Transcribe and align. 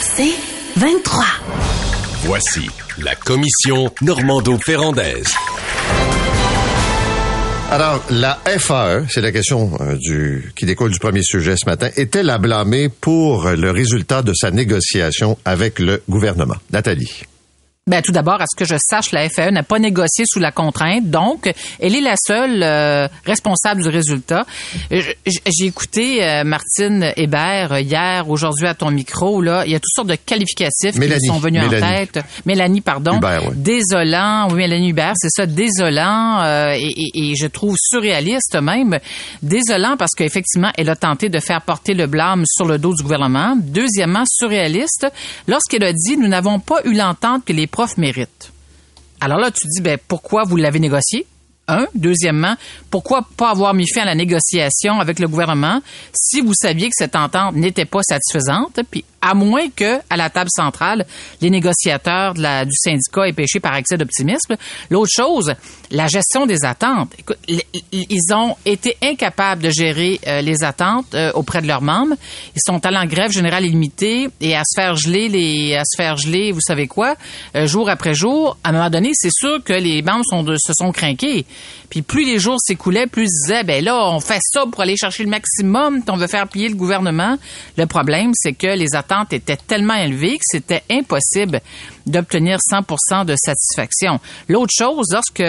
C'est 0.00 0.34
23. 0.76 1.24
Voici 2.24 2.68
la 2.98 3.14
commission 3.14 3.92
Normando-Ferrandaise. 4.02 5.34
Alors, 7.70 8.04
la 8.10 8.38
FAE, 8.58 9.06
c'est 9.08 9.20
la 9.20 9.32
question 9.32 9.72
euh, 9.80 9.96
du, 9.98 10.52
qui 10.54 10.66
découle 10.66 10.92
du 10.92 10.98
premier 10.98 11.22
sujet 11.22 11.56
ce 11.56 11.66
matin, 11.66 11.88
est-elle 11.96 12.30
à 12.30 12.38
blâmer 12.38 12.88
pour 12.88 13.48
le 13.48 13.70
résultat 13.70 14.22
de 14.22 14.32
sa 14.34 14.50
négociation 14.50 15.38
avec 15.44 15.78
le 15.78 16.02
gouvernement? 16.08 16.56
Nathalie. 16.70 17.24
Ben, 17.86 18.00
tout 18.00 18.12
d'abord, 18.12 18.40
à 18.40 18.46
ce 18.50 18.56
que 18.56 18.64
je 18.64 18.76
sache, 18.78 19.12
la 19.12 19.28
FAE 19.28 19.50
n'a 19.50 19.62
pas 19.62 19.78
négocié 19.78 20.24
sous 20.26 20.40
la 20.40 20.50
contrainte, 20.50 21.10
donc 21.10 21.52
elle 21.78 21.94
est 21.94 22.00
la 22.00 22.14
seule 22.16 22.62
euh, 22.62 23.08
responsable 23.26 23.82
du 23.82 23.90
résultat. 23.90 24.46
J'ai 24.90 25.66
écouté 25.66 26.24
euh, 26.24 26.44
Martine 26.44 27.12
Hébert 27.14 27.74
euh, 27.74 27.80
hier, 27.82 28.30
aujourd'hui 28.30 28.66
à 28.68 28.72
ton 28.72 28.90
micro. 28.90 29.42
Là, 29.42 29.66
il 29.66 29.72
y 29.72 29.74
a 29.74 29.80
toutes 29.80 29.92
sortes 29.94 30.08
de 30.08 30.14
qualificatifs 30.14 30.98
qui 30.98 31.26
sont 31.26 31.36
venus 31.36 31.62
en 31.62 31.68
tête. 31.68 32.20
Mélanie, 32.46 32.80
pardon. 32.80 33.20
Désolant, 33.54 34.48
oui, 34.48 34.54
Mélanie 34.54 34.88
Hubert, 34.88 35.12
c'est 35.16 35.28
ça, 35.28 35.44
désolant 35.44 36.42
et, 36.72 36.80
et, 36.80 37.32
et, 37.32 37.34
je 37.36 37.46
trouve 37.46 37.76
surréaliste 37.78 38.56
même. 38.62 38.98
Désolant 39.42 39.98
parce 39.98 40.12
qu'effectivement, 40.16 40.70
elle 40.78 40.88
a 40.88 40.96
tenté 40.96 41.28
de 41.28 41.38
faire 41.38 41.60
porter 41.60 41.92
le 41.92 42.06
blâme 42.06 42.44
sur 42.46 42.64
le 42.64 42.78
dos 42.78 42.94
du 42.94 43.02
gouvernement. 43.02 43.58
Deuxièmement, 43.60 44.24
surréaliste 44.26 45.06
lorsqu'elle 45.48 45.84
a 45.84 45.92
dit 45.92 46.16
nous 46.16 46.28
n'avons 46.28 46.60
pas 46.60 46.80
eu 46.86 46.94
l'entente 46.94 47.44
que 47.44 47.52
les 47.52 47.66
profs 47.74 47.98
méritent. 47.98 48.52
Alors 49.20 49.38
là, 49.38 49.50
tu 49.50 49.66
dis, 49.66 49.80
ben, 49.82 49.98
pourquoi 50.06 50.44
vous 50.44 50.54
l'avez 50.54 50.78
négocié? 50.78 51.26
Un. 51.66 51.88
Deuxièmement, 51.96 52.54
pourquoi 52.88 53.26
pas 53.36 53.50
avoir 53.50 53.74
mis 53.74 53.88
fin 53.92 54.02
à 54.02 54.04
la 54.04 54.14
négociation 54.14 55.00
avec 55.00 55.18
le 55.18 55.26
gouvernement 55.26 55.80
si 56.12 56.40
vous 56.40 56.52
saviez 56.54 56.88
que 56.88 56.94
cette 56.96 57.16
entente 57.16 57.56
n'était 57.56 57.84
pas 57.84 58.02
satisfaisante? 58.02 58.78
Puis 58.88 59.04
à 59.24 59.32
moins 59.32 59.70
que, 59.74 60.00
à 60.10 60.16
la 60.18 60.28
table 60.28 60.50
centrale, 60.54 61.06
les 61.40 61.48
négociateurs 61.48 62.34
du 62.34 62.76
syndicat 62.76 63.26
aient 63.26 63.32
péché 63.32 63.58
par 63.58 63.74
excès 63.74 63.96
d'optimisme. 63.96 64.56
L'autre 64.90 65.10
chose, 65.10 65.54
la 65.90 66.06
gestion 66.08 66.44
des 66.44 66.64
attentes. 66.64 67.10
Écoute, 67.18 67.38
ils 67.48 68.34
ont 68.34 68.54
été 68.66 68.98
incapables 69.02 69.62
de 69.62 69.70
gérer 69.70 70.20
euh, 70.26 70.42
les 70.42 70.62
attentes 70.62 71.14
euh, 71.14 71.32
auprès 71.32 71.62
de 71.62 71.66
leurs 71.66 71.80
membres. 71.80 72.16
Ils 72.54 72.60
sont 72.62 72.84
allés 72.84 72.98
en 72.98 73.06
grève 73.06 73.30
générale 73.30 73.64
illimitée 73.64 74.28
et 74.42 74.54
à 74.54 74.62
se 74.66 74.78
faire 74.78 74.94
geler 74.94 75.28
les, 75.30 75.74
à 75.74 75.84
se 75.84 75.96
faire 75.96 76.16
geler, 76.18 76.52
vous 76.52 76.60
savez 76.60 76.86
quoi, 76.86 77.16
euh, 77.56 77.66
jour 77.66 77.88
après 77.88 78.14
jour. 78.14 78.58
À 78.62 78.68
un 78.68 78.72
moment 78.72 78.90
donné, 78.90 79.12
c'est 79.14 79.32
sûr 79.32 79.64
que 79.64 79.72
les 79.72 80.02
membres 80.02 80.24
se 80.58 80.72
sont 80.74 80.92
craqués. 80.92 81.46
Puis 81.88 82.02
plus 82.02 82.24
les 82.24 82.38
jours 82.38 82.58
s'écoulaient, 82.60 83.06
plus 83.06 83.24
ils 83.24 83.46
disaient, 83.46 83.64
ben 83.64 83.82
là, 83.82 84.08
on 84.10 84.20
fait 84.20 84.40
ça 84.42 84.64
pour 84.70 84.82
aller 84.82 84.96
chercher 84.96 85.22
le 85.22 85.30
maximum, 85.30 86.02
on 86.08 86.16
veut 86.16 86.26
faire 86.26 86.48
plier 86.48 86.68
le 86.68 86.74
gouvernement. 86.74 87.38
Le 87.78 87.86
problème, 87.86 88.32
c'est 88.34 88.52
que 88.52 88.66
les 88.66 88.94
attentes 88.94 89.13
était 89.30 89.56
tellement 89.56 89.94
élevée 89.94 90.38
que 90.38 90.44
c'était 90.44 90.82
impossible 90.90 91.60
d'obtenir 92.06 92.58
100 92.60 93.24
de 93.24 93.34
satisfaction. 93.36 94.20
L'autre 94.48 94.72
chose, 94.76 95.06
lorsque 95.12 95.42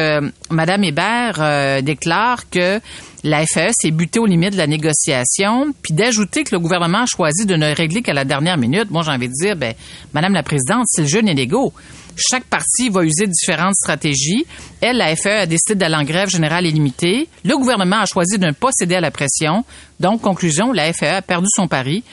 Mme 0.49 0.83
Hébert 0.83 1.37
euh, 1.39 1.81
déclare 1.81 2.49
que 2.49 2.79
la 3.23 3.45
FAE 3.45 3.71
s'est 3.73 3.91
butée 3.91 4.19
aux 4.19 4.25
limites 4.25 4.53
de 4.53 4.57
la 4.57 4.67
négociation, 4.67 5.73
puis 5.81 5.93
d'ajouter 5.93 6.43
que 6.43 6.55
le 6.55 6.59
gouvernement 6.59 7.01
a 7.01 7.05
choisi 7.05 7.45
de 7.45 7.55
ne 7.55 7.73
régler 7.73 8.01
qu'à 8.01 8.13
la 8.13 8.23
dernière 8.23 8.57
minute, 8.57 8.91
moi 8.91 9.01
j'ai 9.03 9.11
envie 9.11 9.27
de 9.27 9.33
dire, 9.33 9.55
ben, 9.55 9.73
Madame 10.13 10.33
la 10.33 10.43
Présidente, 10.43 10.85
c'est 10.87 11.01
le 11.01 11.07
jeu 11.07 11.21
négo. 11.21 11.73
Chaque 12.17 12.45
parti 12.45 12.89
va 12.89 13.03
user 13.03 13.27
différentes 13.27 13.75
stratégies. 13.75 14.45
Elle, 14.79 14.97
la 14.97 15.15
FAE, 15.15 15.41
a 15.41 15.45
décidé 15.45 15.75
d'aller 15.75 15.95
en 15.95 16.03
grève 16.03 16.29
générale 16.29 16.65
illimitée. 16.65 17.27
Le 17.43 17.57
gouvernement 17.57 17.97
a 17.97 18.05
choisi 18.05 18.37
de 18.37 18.45
ne 18.45 18.51
pas 18.51 18.69
céder 18.71 18.95
à 18.95 19.01
la 19.01 19.11
pression. 19.11 19.65
Donc, 19.99 20.21
conclusion, 20.21 20.71
la 20.71 20.93
FAE 20.93 21.17
a 21.17 21.21
perdu 21.21 21.47
son 21.53 21.67
pari 21.67 22.03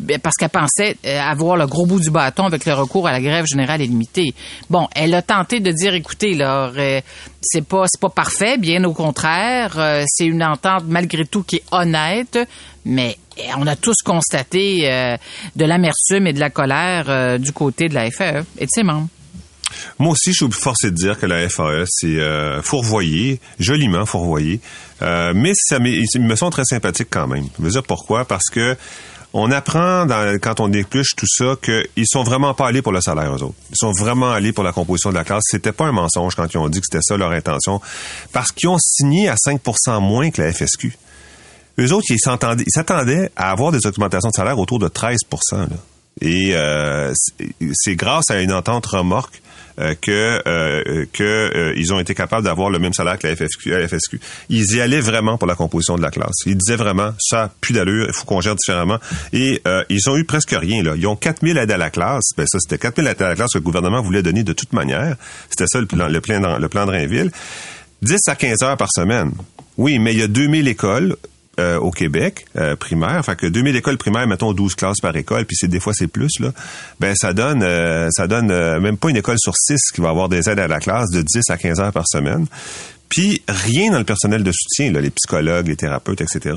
ben, 0.00 0.18
parce 0.18 0.36
qu'elle 0.36 0.48
pensait 0.48 0.96
euh, 1.04 1.20
avoir 1.20 1.56
le 1.56 1.66
gros 1.66 1.84
bout 1.84 2.00
du 2.00 2.10
bâton 2.10 2.44
avec 2.44 2.64
le 2.64 2.72
recours 2.72 3.06
à 3.06 3.12
la 3.12 3.20
grève 3.20 3.44
générale 3.46 3.82
illimitée. 3.82 4.34
Bon, 4.70 4.88
elle 4.94 5.12
a 5.14 5.20
tenté 5.20 5.60
de 5.60 5.70
dire, 5.72 5.94
écoutez, 5.94 6.34
là, 6.34 6.72
euh, 6.74 7.00
c'est 7.42 7.66
pas 7.66 7.84
c'est 7.86 8.00
pas 8.00 8.08
parfait, 8.08 8.56
bien 8.56 8.82
au 8.84 8.94
contraire, 8.94 9.74
euh, 9.78 10.04
c'est 10.06 10.24
une 10.24 10.42
entente 10.42 10.84
malgré 10.86 11.26
tout 11.26 11.42
qui 11.42 11.56
est 11.56 11.64
honnête, 11.70 12.38
mais 12.86 13.16
on 13.58 13.66
a 13.66 13.76
tous 13.76 13.96
constaté 14.02 15.18
de 15.54 15.64
l'amertume 15.64 16.26
et 16.26 16.32
de 16.32 16.40
la 16.40 16.50
colère 16.50 17.38
du 17.38 17.52
côté 17.52 17.88
de 17.88 17.94
la 17.94 18.10
FAE 18.10 18.42
et 18.58 18.64
de 18.64 18.70
ses 18.74 18.82
membres. 18.82 19.06
Moi 20.00 20.12
aussi, 20.12 20.32
je 20.32 20.44
suis 20.44 20.50
forcé 20.50 20.90
de 20.90 20.96
dire 20.96 21.20
que 21.20 21.26
la 21.26 21.48
FAE, 21.48 21.84
c'est 21.86 22.18
fourvoyé, 22.62 23.38
joliment 23.60 24.06
fourvoyé. 24.06 24.60
mais 25.00 25.52
ça 25.54 25.78
ils 25.84 26.20
me 26.20 26.34
sont 26.34 26.50
très 26.50 26.64
sympathiques 26.64 27.10
quand 27.10 27.28
même. 27.28 27.44
Je 27.58 27.62
veux 27.62 27.70
dire 27.70 27.84
pourquoi? 27.84 28.24
Parce 28.24 28.46
que 28.50 28.76
on 29.32 29.50
apprend 29.50 30.06
quand 30.40 30.60
on 30.60 30.72
épluche 30.72 31.14
tout 31.16 31.26
ça 31.28 31.54
qu'ils 31.62 32.06
sont 32.06 32.22
vraiment 32.22 32.54
pas 32.54 32.68
allés 32.68 32.82
pour 32.82 32.92
le 32.92 33.00
salaire 33.00 33.34
eux 33.34 33.42
autres. 33.42 33.54
Ils 33.70 33.76
sont 33.76 33.92
vraiment 33.92 34.30
allés 34.30 34.52
pour 34.52 34.64
la 34.64 34.72
composition 34.72 35.10
de 35.10 35.16
la 35.16 35.24
classe. 35.24 35.44
C'était 35.46 35.72
pas 35.72 35.86
un 35.86 35.92
mensonge 35.92 36.34
quand 36.34 36.52
ils 36.52 36.58
ont 36.58 36.68
dit 36.68 36.80
que 36.80 36.86
c'était 36.90 37.02
ça 37.02 37.16
leur 37.16 37.32
intention, 37.32 37.80
parce 38.32 38.52
qu'ils 38.52 38.68
ont 38.68 38.78
signé 38.78 39.28
à 39.28 39.34
5% 39.34 40.00
moins 40.00 40.30
que 40.30 40.42
la 40.42 40.52
FSQ. 40.52 40.96
Eux 41.80 41.92
autres, 41.92 42.06
ils 42.10 42.18
s'attendaient 42.18 43.30
à 43.36 43.50
avoir 43.50 43.70
des 43.70 43.86
augmentations 43.86 44.30
de 44.30 44.34
salaire 44.34 44.58
autour 44.58 44.78
de 44.78 44.88
13% 44.88 45.68
Et 46.20 46.50
euh, 46.54 47.12
c'est 47.72 47.94
grâce 47.94 48.30
à 48.30 48.40
une 48.40 48.52
entente 48.52 48.86
remorque 48.86 49.40
euh, 49.78 49.94
que 50.00 50.42
euh, 50.48 51.04
que 51.12 51.22
euh, 51.22 51.72
ils 51.76 51.92
ont 51.92 52.00
été 52.00 52.14
capables 52.14 52.44
d'avoir 52.44 52.68
le 52.70 52.78
même 52.78 52.92
salaire 52.92 53.18
que 53.18 53.26
la 53.26 53.36
FSQ, 53.36 54.20
Ils 54.48 54.76
y 54.76 54.80
allaient 54.80 55.00
vraiment 55.00 55.38
pour 55.38 55.46
la 55.46 55.54
composition 55.54 55.96
de 55.96 56.02
la 56.02 56.10
classe. 56.10 56.34
Ils 56.46 56.56
disaient 56.56 56.76
vraiment 56.76 57.12
ça 57.18 57.52
plus 57.60 57.74
d'allure, 57.74 58.06
il 58.08 58.12
faut 58.12 58.24
qu'on 58.24 58.40
gère 58.40 58.56
différemment. 58.56 58.98
Et 59.32 59.62
ils 59.88 60.10
ont 60.10 60.16
eu 60.16 60.24
presque 60.24 60.50
rien 60.50 60.82
là. 60.82 60.94
Ils 60.96 61.06
ont 61.06 61.16
4000 61.16 61.58
aides 61.58 61.70
à 61.70 61.76
la 61.76 61.90
classe. 61.90 62.30
Ben 62.36 62.46
ça 62.46 62.58
c'était 62.58 62.78
4000 62.78 63.06
aides 63.06 63.22
à 63.22 63.28
la 63.28 63.34
classe 63.36 63.52
que 63.52 63.58
le 63.58 63.64
gouvernement 63.64 64.02
voulait 64.02 64.22
donner 64.22 64.42
de 64.42 64.52
toute 64.52 64.72
manière. 64.72 65.16
C'était 65.48 65.66
ça 65.66 65.80
le 65.80 65.86
plan 65.86 66.08
le 66.08 66.20
plan 66.20 66.58
le 66.58 66.68
plan 66.68 66.86
de 66.86 66.90
Rainville. 66.90 67.30
10 68.02 68.16
à 68.28 68.34
15 68.34 68.62
heures 68.62 68.76
par 68.76 68.90
semaine. 68.90 69.32
Oui, 69.76 69.98
mais 69.98 70.12
il 70.12 70.18
y 70.18 70.22
a 70.22 70.28
2000 70.28 70.66
écoles 70.66 71.16
euh, 71.58 71.78
au 71.78 71.90
Québec 71.90 72.46
euh, 72.56 72.76
primaire, 72.76 73.24
fait 73.24 73.36
que 73.36 73.46
2000 73.46 73.74
écoles 73.76 73.98
primaires, 73.98 74.26
mettons 74.26 74.52
12 74.52 74.74
classes 74.74 75.00
par 75.00 75.16
école, 75.16 75.44
puis 75.44 75.56
c'est 75.56 75.68
des 75.68 75.80
fois 75.80 75.92
c'est 75.94 76.06
plus 76.06 76.40
là. 76.40 76.52
Ben 77.00 77.14
ça 77.16 77.32
donne 77.32 77.62
euh, 77.62 78.08
ça 78.12 78.26
donne 78.26 78.48
même 78.80 78.96
pas 78.96 79.10
une 79.10 79.16
école 79.16 79.38
sur 79.38 79.54
6 79.56 79.76
qui 79.92 80.00
va 80.00 80.10
avoir 80.10 80.28
des 80.28 80.48
aides 80.48 80.58
à 80.58 80.68
la 80.68 80.78
classe 80.78 81.10
de 81.10 81.22
10 81.22 81.50
à 81.50 81.56
15 81.56 81.80
heures 81.80 81.92
par 81.92 82.06
semaine. 82.06 82.46
Puis 83.08 83.42
rien 83.48 83.90
dans 83.90 83.98
le 83.98 84.04
personnel 84.04 84.44
de 84.44 84.52
soutien, 84.52 84.92
là, 84.92 85.00
les 85.00 85.10
psychologues, 85.10 85.66
les 85.66 85.76
thérapeutes, 85.76 86.20
etc. 86.20 86.54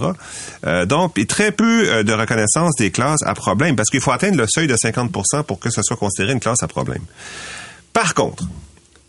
donc, 0.85 1.17
et 1.17 1.25
très 1.25 1.53
peu 1.53 2.03
de 2.03 2.13
reconnaissance 2.13 2.75
des 2.77 2.91
classes 2.91 3.23
à 3.25 3.33
problème, 3.33 3.77
parce 3.77 3.89
qu'il 3.89 4.01
faut 4.01 4.11
atteindre 4.11 4.37
le 4.37 4.45
seuil 4.49 4.67
de 4.67 4.75
50% 4.75 5.43
pour 5.43 5.59
que 5.59 5.69
ce 5.69 5.81
soit 5.81 5.95
considéré 5.95 6.33
une 6.33 6.41
classe 6.41 6.61
à 6.61 6.67
problème. 6.67 7.03
Par 7.93 8.13
contre, 8.13 8.43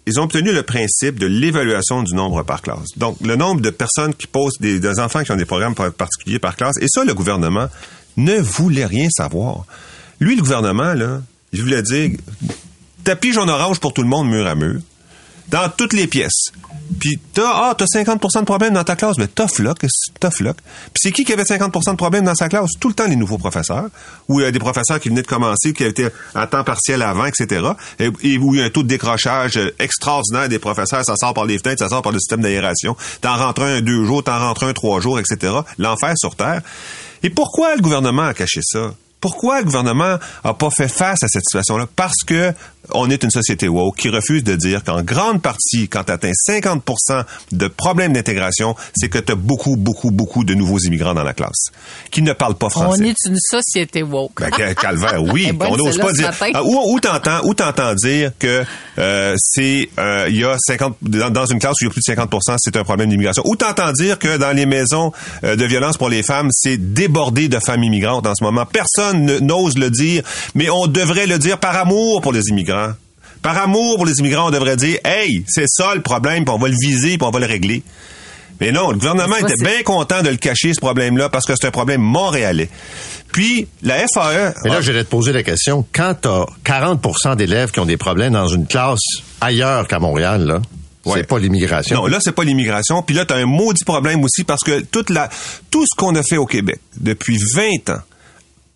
ils 0.07 0.19
ont 0.19 0.25
obtenu 0.25 0.53
le 0.53 0.63
principe 0.63 1.19
de 1.19 1.27
l'évaluation 1.27 2.03
du 2.03 2.15
nombre 2.15 2.43
par 2.43 2.63
classe. 2.63 2.97
Donc, 2.97 3.17
le 3.23 3.37
nombre 3.37 3.61
de 3.61 3.71
personnes 3.71 4.15
qui 4.15 4.27
posent 4.27 4.59
des, 4.59 4.99
enfants 4.99 5.23
qui 5.23 5.33
ont 5.33 5.37
des 5.37 5.45
programmes 5.45 5.75
particuliers 5.75 6.39
par 6.39 6.57
classe. 6.57 6.77
Et 6.81 6.89
ça, 6.89 7.05
le 7.05 7.15
gouvernement 7.15 7.69
ne 8.17 8.39
voulait 8.41 8.87
rien 8.87 9.09
savoir. 9.11 9.65
Lui, 10.21 10.37
le 10.37 10.43
gouvernement, 10.43 10.95
là, 10.95 11.23
il 11.53 11.63
voulait 11.63 11.83
dire 11.83 12.11
tapis 13.05 13.33
jaune 13.33 13.51
orange 13.51 13.81
pour 13.81 13.95
tout 13.95 14.03
le 14.03 14.09
monde, 14.09 14.29
mur 14.29 14.47
à 14.47 14.55
mur 14.55 14.81
dans 15.49 15.69
toutes 15.69 15.93
les 15.93 16.07
pièces. 16.07 16.51
Puis 16.99 17.19
t'as 17.33 17.51
ah 17.55 17.75
t'as 17.77 17.85
50% 17.85 18.41
de 18.41 18.45
problèmes 18.45 18.75
dans 18.75 18.85
ta 18.85 18.97
classe, 18.97 19.17
mais 19.19 19.27
tough 19.27 19.59
luck, 19.59 19.79
tough 20.21 20.41
luck. 20.41 20.57
Puis 20.57 21.01
c'est 21.01 21.13
qui 21.13 21.25
qui 21.25 21.33
avait 21.33 21.43
50% 21.43 21.93
de 21.93 21.97
problèmes 21.97 22.25
dans 22.25 22.35
sa 22.35 22.49
classe? 22.49 22.71
Tout 22.81 22.89
le 22.89 22.95
temps 22.95 23.07
les 23.07 23.17
nouveaux 23.17 23.39
professeurs, 23.39 23.89
ou 24.29 24.41
il 24.41 24.45
y 24.45 24.47
a 24.47 24.51
des 24.51 24.59
professeurs 24.59 25.01
qui 25.01 25.09
venaient 25.09 25.23
de 25.23 25.27
commencer, 25.27 25.73
qui 25.73 25.85
étaient 25.85 26.13
à 26.35 26.47
temps 26.47 26.65
partiel 26.65 27.03
avant, 27.03 27.27
etc. 27.27 27.71
Et, 27.99 28.09
où 28.39 28.55
il 28.55 28.61
y 28.61 28.63
a 28.63 28.65
un 28.65 28.71
taux 28.71 28.83
de 28.83 28.89
décrochage 28.89 29.59
extraordinaire 29.79 30.49
des 30.49 30.59
professeurs, 30.59 31.05
ça 31.05 31.17
sort 31.17 31.35
par 31.35 31.45
les 31.45 31.59
fenêtres, 31.59 31.83
ça 31.83 31.89
sort 31.89 32.03
par 32.03 32.13
le 32.13 32.19
système 32.19 32.41
d'aération. 32.41 32.97
T'en 33.21 33.37
rentres 33.37 33.63
un 33.63 33.81
deux 33.81 34.05
jours, 34.05 34.25
t'en 34.25 34.39
rentres 34.39 34.65
un 34.65 34.73
trois 34.73 35.01
jours, 35.01 35.19
etc. 35.19 35.53
L'enfer 35.79 36.15
sur 36.17 36.35
terre. 36.37 36.63
Et 37.23 37.31
pourquoi 37.31 37.77
le 37.77 37.83
gouvernement 37.83 38.23
a 38.23 38.35
caché 38.35 38.61
ça? 38.63 38.95
Pourquoi 39.21 39.61
le 39.61 39.67
gouvernement 39.67 40.19
a 40.43 40.55
pas 40.55 40.71
fait 40.71 40.89
face 40.89 41.23
à 41.23 41.29
cette 41.29 41.45
situation-là? 41.45 41.87
Parce 41.95 42.25
que 42.27 42.53
on 42.91 43.11
est 43.11 43.23
une 43.23 43.31
société 43.31 43.69
woke 43.69 43.97
qui 43.97 44.09
refuse 44.09 44.45
de 44.45 44.57
dire 44.57 44.83
qu'en 44.85 45.03
grande 45.03 45.41
partie, 45.41 45.89
quand 45.89 46.05
tu 46.05 46.13
atteins 46.13 46.33
50% 46.49 47.25
de 47.53 47.69
problèmes 47.69 48.13
d'intégration, 48.13 48.75
c'est 48.95 49.09
que 49.09 49.19
tu 49.19 49.33
as 49.33 49.37
beaucoup, 49.37 49.77
beaucoup, 49.77 50.11
beaucoup 50.11 50.45
de 50.45 50.55
nouveaux 50.55 50.79
immigrants 50.79 51.15
dans 51.15 51.23
la 51.23 51.33
classe 51.33 51.71
qui 52.11 52.23
ne 52.23 52.33
parlent 52.33 52.57
pas 52.57 52.71
français. 52.71 53.03
On 53.03 53.05
est 53.05 53.17
une 53.27 53.39
société 53.39 54.03
woke. 54.03 54.41
Ben, 54.41 54.75
calvaire, 54.75 55.23
oui. 55.23 55.53
on 55.61 55.77
n'ose 55.77 55.99
pas 55.99 56.13
dire. 56.13 56.31
Ah, 56.55 56.63
où, 56.65 56.99
t'entends, 57.01 57.41
où 57.45 57.55
t'entends 57.55 57.95
dire 57.95 58.33
que 58.39 58.65
euh, 58.99 59.35
c'est 59.39 59.89
euh, 59.99 60.27
il 60.29 60.37
y 60.39 60.45
a 60.45 60.57
50 60.59 60.97
dans, 61.03 61.47
une 61.47 61.59
classe 61.59 61.75
où 61.81 61.85
il 61.85 61.87
y 61.87 61.91
a 61.91 61.91
plus 61.91 62.03
de 62.07 62.15
50% 62.15 62.57
c'est 62.59 62.77
un 62.77 62.85
problème 62.85 63.11
d'immigration. 63.11 63.43
Où 63.47 63.57
t'entends 63.57 63.93
dire 63.93 64.19
que 64.19 64.37
dans 64.37 64.55
les 64.55 64.67
maisons 64.67 65.13
euh, 65.45 65.57
de 65.57 65.65
violence 65.65 65.97
pour 65.97 66.09
les 66.09 66.23
femmes, 66.23 66.49
c'est 66.51 66.77
débordé 66.93 67.49
de 67.49 67.59
femmes 67.59 67.85
immigrantes 67.85 68.27
en 68.27 68.35
ce 68.35 68.45
moment. 68.45 68.67
Personne 68.67 69.39
n'ose 69.39 69.79
le 69.79 69.91
dire, 69.91 70.23
mais 70.55 70.69
on 70.71 70.87
devrait 70.87 71.27
le 71.27 71.39
dire 71.39 71.59
par 71.59 71.77
amour 71.77 72.21
pour 72.21 72.33
les 72.33 72.49
immigrants. 72.49 72.72
Par 73.43 73.59
amour 73.59 73.97
pour 73.97 74.07
les 74.07 74.19
immigrants, 74.21 74.49
on 74.49 74.51
devrait 74.51 74.77
dire, 74.77 74.99
hey, 75.05 75.45
c'est 75.49 75.67
ça 75.67 75.95
le 75.95 76.03
problème, 76.03 76.45
puis 76.45 76.55
on 76.55 76.59
va 76.59 76.69
le 76.69 76.77
viser, 76.81 77.19
puis 77.19 77.27
on 77.27 77.31
va 77.31 77.41
le 77.41 77.47
régler. 77.47 77.83
Mais 78.61 78.71
non, 78.71 78.91
le 78.93 78.99
gouvernement 78.99 79.37
était 79.37 79.61
bien 79.61 79.83
content 79.85 80.23
de 80.23 80.29
le 80.29 80.37
cacher, 80.37 80.73
ce 80.73 80.81
problème-là, 80.81 81.29
parce 81.29 81.47
que 81.47 81.55
c'est 81.59 81.67
un 81.67 81.73
problème 81.73 82.01
montréalais. 82.01 82.69
Puis, 83.33 83.67
la 83.83 83.97
FAE... 84.07 84.55
Mais 84.63 84.71
là, 84.71 84.81
j'allais 84.81 85.03
te 85.03 85.09
poser 85.09 85.33
la 85.33 85.43
question. 85.43 85.85
Quand 85.93 86.15
t'as 86.21 86.45
40% 86.65 87.35
d'élèves 87.35 87.73
qui 87.73 87.81
ont 87.81 87.87
des 87.87 87.97
problèmes 87.97 88.35
dans 88.35 88.47
une 88.47 88.67
classe 88.67 89.01
ailleurs 89.41 89.89
qu'à 89.89 89.99
Montréal, 89.99 90.45
là, 90.45 90.61
Ouais. 91.05 91.15
c'est 91.19 91.27
pas 91.27 91.41
l'immigration. 91.41 91.97
Non, 91.97 92.07
là, 92.07 92.19
c'est 92.21 92.31
pas 92.31 92.45
l'immigration. 92.45 93.03
Puis 93.03 93.17
là, 93.17 93.25
tu 93.25 93.35
as 93.35 93.39
un 93.39 93.47
maudit 93.47 93.83
problème 93.85 94.23
aussi 94.23 94.45
parce 94.45 94.63
que 94.63 94.83
toute 94.83 95.11
la, 95.11 95.29
tout 95.69 95.85
ce 95.85 95.97
qu'on 95.97 96.15
a 96.15 96.23
fait 96.23 96.37
au 96.37 96.47
Québec 96.47 96.79
depuis 96.97 97.41
20 97.57 97.91
ans, 97.91 98.01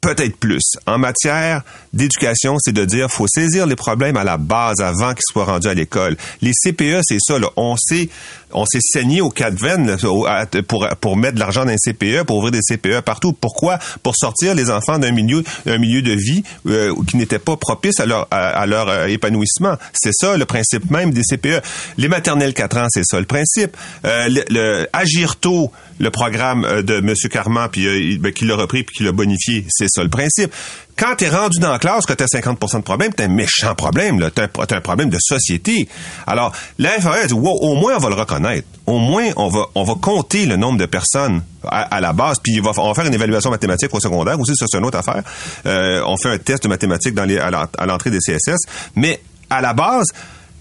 peut-être 0.00 0.36
plus, 0.36 0.62
en 0.86 0.98
matière 0.98 1.62
d'éducation, 1.96 2.56
c'est 2.60 2.72
de 2.72 2.84
dire 2.84 3.10
faut 3.10 3.26
saisir 3.28 3.66
les 3.66 3.76
problèmes 3.76 4.16
à 4.16 4.24
la 4.24 4.36
base 4.36 4.80
avant 4.80 5.12
qu'ils 5.14 5.22
soient 5.32 5.44
rendus 5.44 5.68
à 5.68 5.74
l'école. 5.74 6.16
Les 6.42 6.52
CPE, 6.52 7.00
c'est 7.02 7.18
ça. 7.20 7.38
Là. 7.38 7.48
On 7.56 7.76
s'est 7.76 8.08
on 8.52 8.64
s'est 8.64 8.80
saigné 8.80 9.20
aux 9.20 9.28
quatre 9.28 9.60
veines 9.60 9.96
au- 10.04 10.26
pour, 10.68 10.88
pour 11.00 11.16
mettre 11.16 11.34
de 11.34 11.40
l'argent 11.40 11.64
dans 11.64 11.72
les 11.72 11.78
CPE, 11.78 12.22
pour 12.24 12.36
ouvrir 12.38 12.52
des 12.52 12.60
CPE 12.62 13.00
partout. 13.00 13.32
Pourquoi? 13.32 13.78
Pour 14.02 14.14
sortir 14.16 14.54
les 14.54 14.70
enfants 14.70 14.98
d'un 14.98 15.10
milieu, 15.10 15.42
d'un 15.66 15.78
milieu 15.78 16.00
de 16.00 16.12
vie 16.12 16.42
euh, 16.66 16.94
qui 17.08 17.16
n'était 17.16 17.40
pas 17.40 17.56
propice 17.56 17.98
à 17.98 18.06
leur, 18.06 18.28
à, 18.30 18.64
leur 18.66 18.88
euh, 18.88 19.06
épanouissement. 19.06 19.76
C'est 19.92 20.12
ça 20.14 20.36
le 20.36 20.44
principe 20.44 20.90
même 20.90 21.10
des 21.12 21.22
CPE. 21.22 21.60
Les 21.98 22.08
maternelles 22.08 22.54
4 22.54 22.76
ans, 22.78 22.86
c'est 22.88 23.04
ça 23.04 23.18
le 23.18 23.26
principe. 23.26 23.76
Euh, 24.04 24.28
le, 24.28 24.86
Agir 24.92 25.36
tôt, 25.36 25.72
le 25.98 26.10
programme 26.10 26.64
euh, 26.64 26.82
de 26.82 26.98
M. 26.98 27.14
Carman, 27.30 27.68
puis 27.70 27.86
euh, 27.86 28.16
ben, 28.20 28.32
qui 28.32 28.44
l'a 28.44 28.54
repris 28.56 28.84
puis 28.84 28.94
qui 28.96 29.02
l'a 29.02 29.12
bonifié, 29.12 29.64
c'est 29.68 29.88
ça 29.90 30.02
le 30.04 30.08
principe. 30.10 30.52
Quand 30.98 31.14
t'es 31.16 31.28
rendu 31.28 31.58
dans 31.58 31.70
la 31.70 31.78
classe, 31.78 32.06
que 32.06 32.14
t'as 32.14 32.24
50% 32.24 32.78
de 32.78 32.82
problème, 32.82 33.12
t'as 33.14 33.24
un 33.24 33.28
méchant 33.28 33.74
problème, 33.74 34.18
là. 34.18 34.30
T'as 34.30 34.44
un, 34.44 34.48
t'as 34.48 34.76
un 34.76 34.80
problème 34.80 35.10
de 35.10 35.18
société. 35.20 35.88
Alors, 36.26 36.52
la 36.78 36.90
FAE 36.92 37.26
dit, 37.26 37.34
wow, 37.34 37.58
au 37.60 37.74
moins 37.74 37.96
on 37.96 37.98
va 38.00 38.08
le 38.08 38.14
reconnaître. 38.14 38.66
Au 38.86 38.98
moins 38.98 39.26
on 39.36 39.48
va, 39.48 39.66
on 39.74 39.84
va 39.84 39.94
compter 40.00 40.46
le 40.46 40.56
nombre 40.56 40.78
de 40.78 40.86
personnes 40.86 41.42
à, 41.68 42.00
la 42.00 42.12
base, 42.12 42.38
puis 42.42 42.60
on 42.60 42.72
va 42.72 42.94
faire 42.94 43.06
une 43.06 43.12
évaluation 43.14 43.50
mathématique 43.50 43.92
au 43.92 44.00
secondaire 44.00 44.38
aussi, 44.40 44.54
ça 44.56 44.64
c'est 44.70 44.78
une 44.78 44.84
autre 44.86 44.98
affaire. 44.98 45.22
Euh, 45.66 46.02
on 46.06 46.16
fait 46.16 46.30
un 46.30 46.38
test 46.38 46.62
de 46.62 46.68
mathématiques 46.68 47.14
dans 47.14 47.24
les, 47.24 47.38
à 47.38 47.50
l'en- 47.50 47.66
à 47.76 47.86
l'entrée 47.86 48.10
des 48.10 48.20
CSS, 48.20 48.56
mais 48.94 49.20
à 49.50 49.60
la 49.60 49.74
base, 49.74 50.06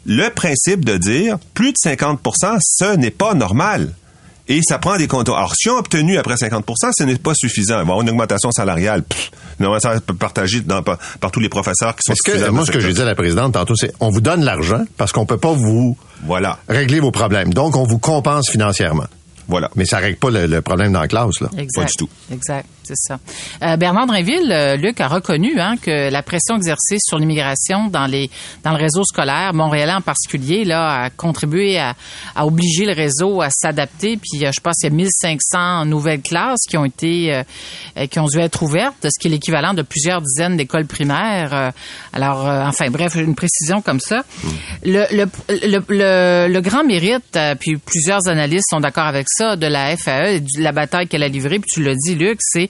le 0.06 0.30
principe 0.30 0.84
de 0.84 0.98
dire 0.98 1.38
plus 1.54 1.72
de 1.72 1.78
50% 1.84 2.58
ce 2.60 2.96
n'est 2.96 3.12
pas 3.12 3.34
normal. 3.36 3.94
Et 4.48 4.62
ça 4.68 4.78
prend 4.78 4.98
des 4.98 5.08
comptes. 5.08 5.30
Alors, 5.30 5.56
si 5.56 5.70
on 5.70 5.76
a 5.76 5.80
obtenu 5.80 6.18
après 6.18 6.36
50% 6.36 6.92
ce 6.98 7.04
n'est 7.04 7.16
pas 7.18 7.34
suffisant. 7.34 7.80
Avoir 7.80 8.02
une 8.02 8.10
augmentation 8.10 8.52
salariale. 8.52 9.04
Une 9.60 9.66
augmentation 9.66 10.00
partagée 10.19 10.62
dans- 10.62 10.84
par, 10.84 10.98
par 11.19 11.31
tous 11.31 11.40
les 11.40 11.50
professeurs 11.50 11.96
qui 11.96 12.02
sont 12.06 12.13
que, 12.25 12.50
moi, 12.50 12.66
ce 12.66 12.72
que 12.72 12.80
j'ai 12.80 12.88
secteurs. 12.88 12.94
dit 12.96 13.02
à 13.02 13.06
la 13.06 13.16
présidente 13.16 13.54
tantôt, 13.54 13.75
c'est 13.75 13.92
on 14.00 14.10
vous 14.10 14.22
donne 14.22 14.44
l'argent 14.44 14.84
parce 14.98 15.12
qu'on 15.12 15.25
peut 15.25 15.38
pas 15.38 15.54
vous 15.54 15.98
Voilà. 16.25 16.60
régler 16.68 17.00
vos 17.00 17.12
problèmes. 17.12 17.54
Donc, 17.54 17.75
on 17.75 17.84
vous 17.86 17.98
compense 18.00 18.50
financièrement. 18.50 19.06
Voilà. 19.47 19.69
Mais 19.75 19.86
ça 19.86 19.97
règle 20.00 20.18
pas 20.18 20.30
le, 20.30 20.47
le 20.47 20.62
problème 20.62 20.92
dans 20.94 21.01
la 21.01 21.07
classe, 21.07 21.39
là. 21.42 21.50
Exact. 21.57 21.75
Pas 21.75 21.86
du 21.86 21.94
tout. 21.97 22.09
Exact, 22.31 22.65
c'est 22.83 22.95
ça. 22.97 23.19
Euh, 23.63 23.77
Bernard 23.77 24.07
Drinville, 24.07 24.51
euh, 24.51 24.75
Luc 24.75 25.00
a 25.01 25.07
reconnu 25.07 25.59
hein, 25.59 25.75
que 25.81 26.09
la 26.09 26.24
pression 26.24 26.56
exercée 26.56 26.97
sur 27.00 27.18
l'immigration 27.19 27.88
dans 27.88 28.06
les 28.07 28.30
dans 28.63 28.71
le 28.71 28.77
réseau 28.77 29.03
scolaire 29.03 29.53
montréalais 29.53 29.94
en 29.94 30.01
particulier 30.01 30.65
là 30.65 31.03
a 31.03 31.09
contribué 31.09 31.77
à, 31.77 31.95
à 32.36 32.45
obliger 32.45 32.86
le 32.86 32.94
réseau 32.94 33.42
à 33.42 33.50
s'adapter. 33.50 34.18
Puis 34.18 34.45
euh, 34.45 34.51
je 34.53 34.59
pense 34.59 34.75
qu'il 34.77 34.89
y 34.89 34.94
a 34.94 34.95
1500 34.95 35.86
nouvelles 35.86 36.21
classes 36.21 36.62
qui 36.68 36.77
ont 36.77 36.86
été 36.86 37.33
euh, 37.97 38.07
qui 38.07 38.19
ont 38.19 38.25
dû 38.25 38.39
être 38.39 38.63
ouvertes, 38.63 38.95
ce 39.03 39.19
qui 39.19 39.27
est 39.27 39.31
l'équivalent 39.31 39.74
de 39.74 39.81
plusieurs 39.81 40.21
dizaines 40.21 40.57
d'écoles 40.57 40.86
primaires. 40.86 41.53
Euh, 41.53 41.71
alors, 42.13 42.47
euh, 42.47 42.63
enfin 42.65 42.89
bref, 42.89 43.15
une 43.15 43.36
précision 43.36 43.81
comme 43.81 44.00
ça. 44.00 44.24
Le, 44.83 45.06
le, 45.12 45.25
le, 45.50 45.83
le, 45.89 46.47
le 46.53 46.62
grand 46.62 46.83
mérite, 46.83 47.38
puis 47.59 47.77
plusieurs 47.77 48.27
analystes 48.27 48.68
sont 48.69 48.80
d'accord 48.80 49.06
avec 49.06 49.27
ça, 49.30 49.35
de 49.40 49.68
la 49.68 49.96
FAE, 49.98 50.40
de 50.40 50.62
la 50.62 50.72
bataille 50.72 51.08
qu'elle 51.08 51.24
a 51.24 51.28
livrée, 51.28 51.60
puis 51.60 51.70
tu 51.72 51.84
l'as 51.84 51.96
dit, 51.96 52.16
Luc, 52.16 52.38
c'est 52.42 52.70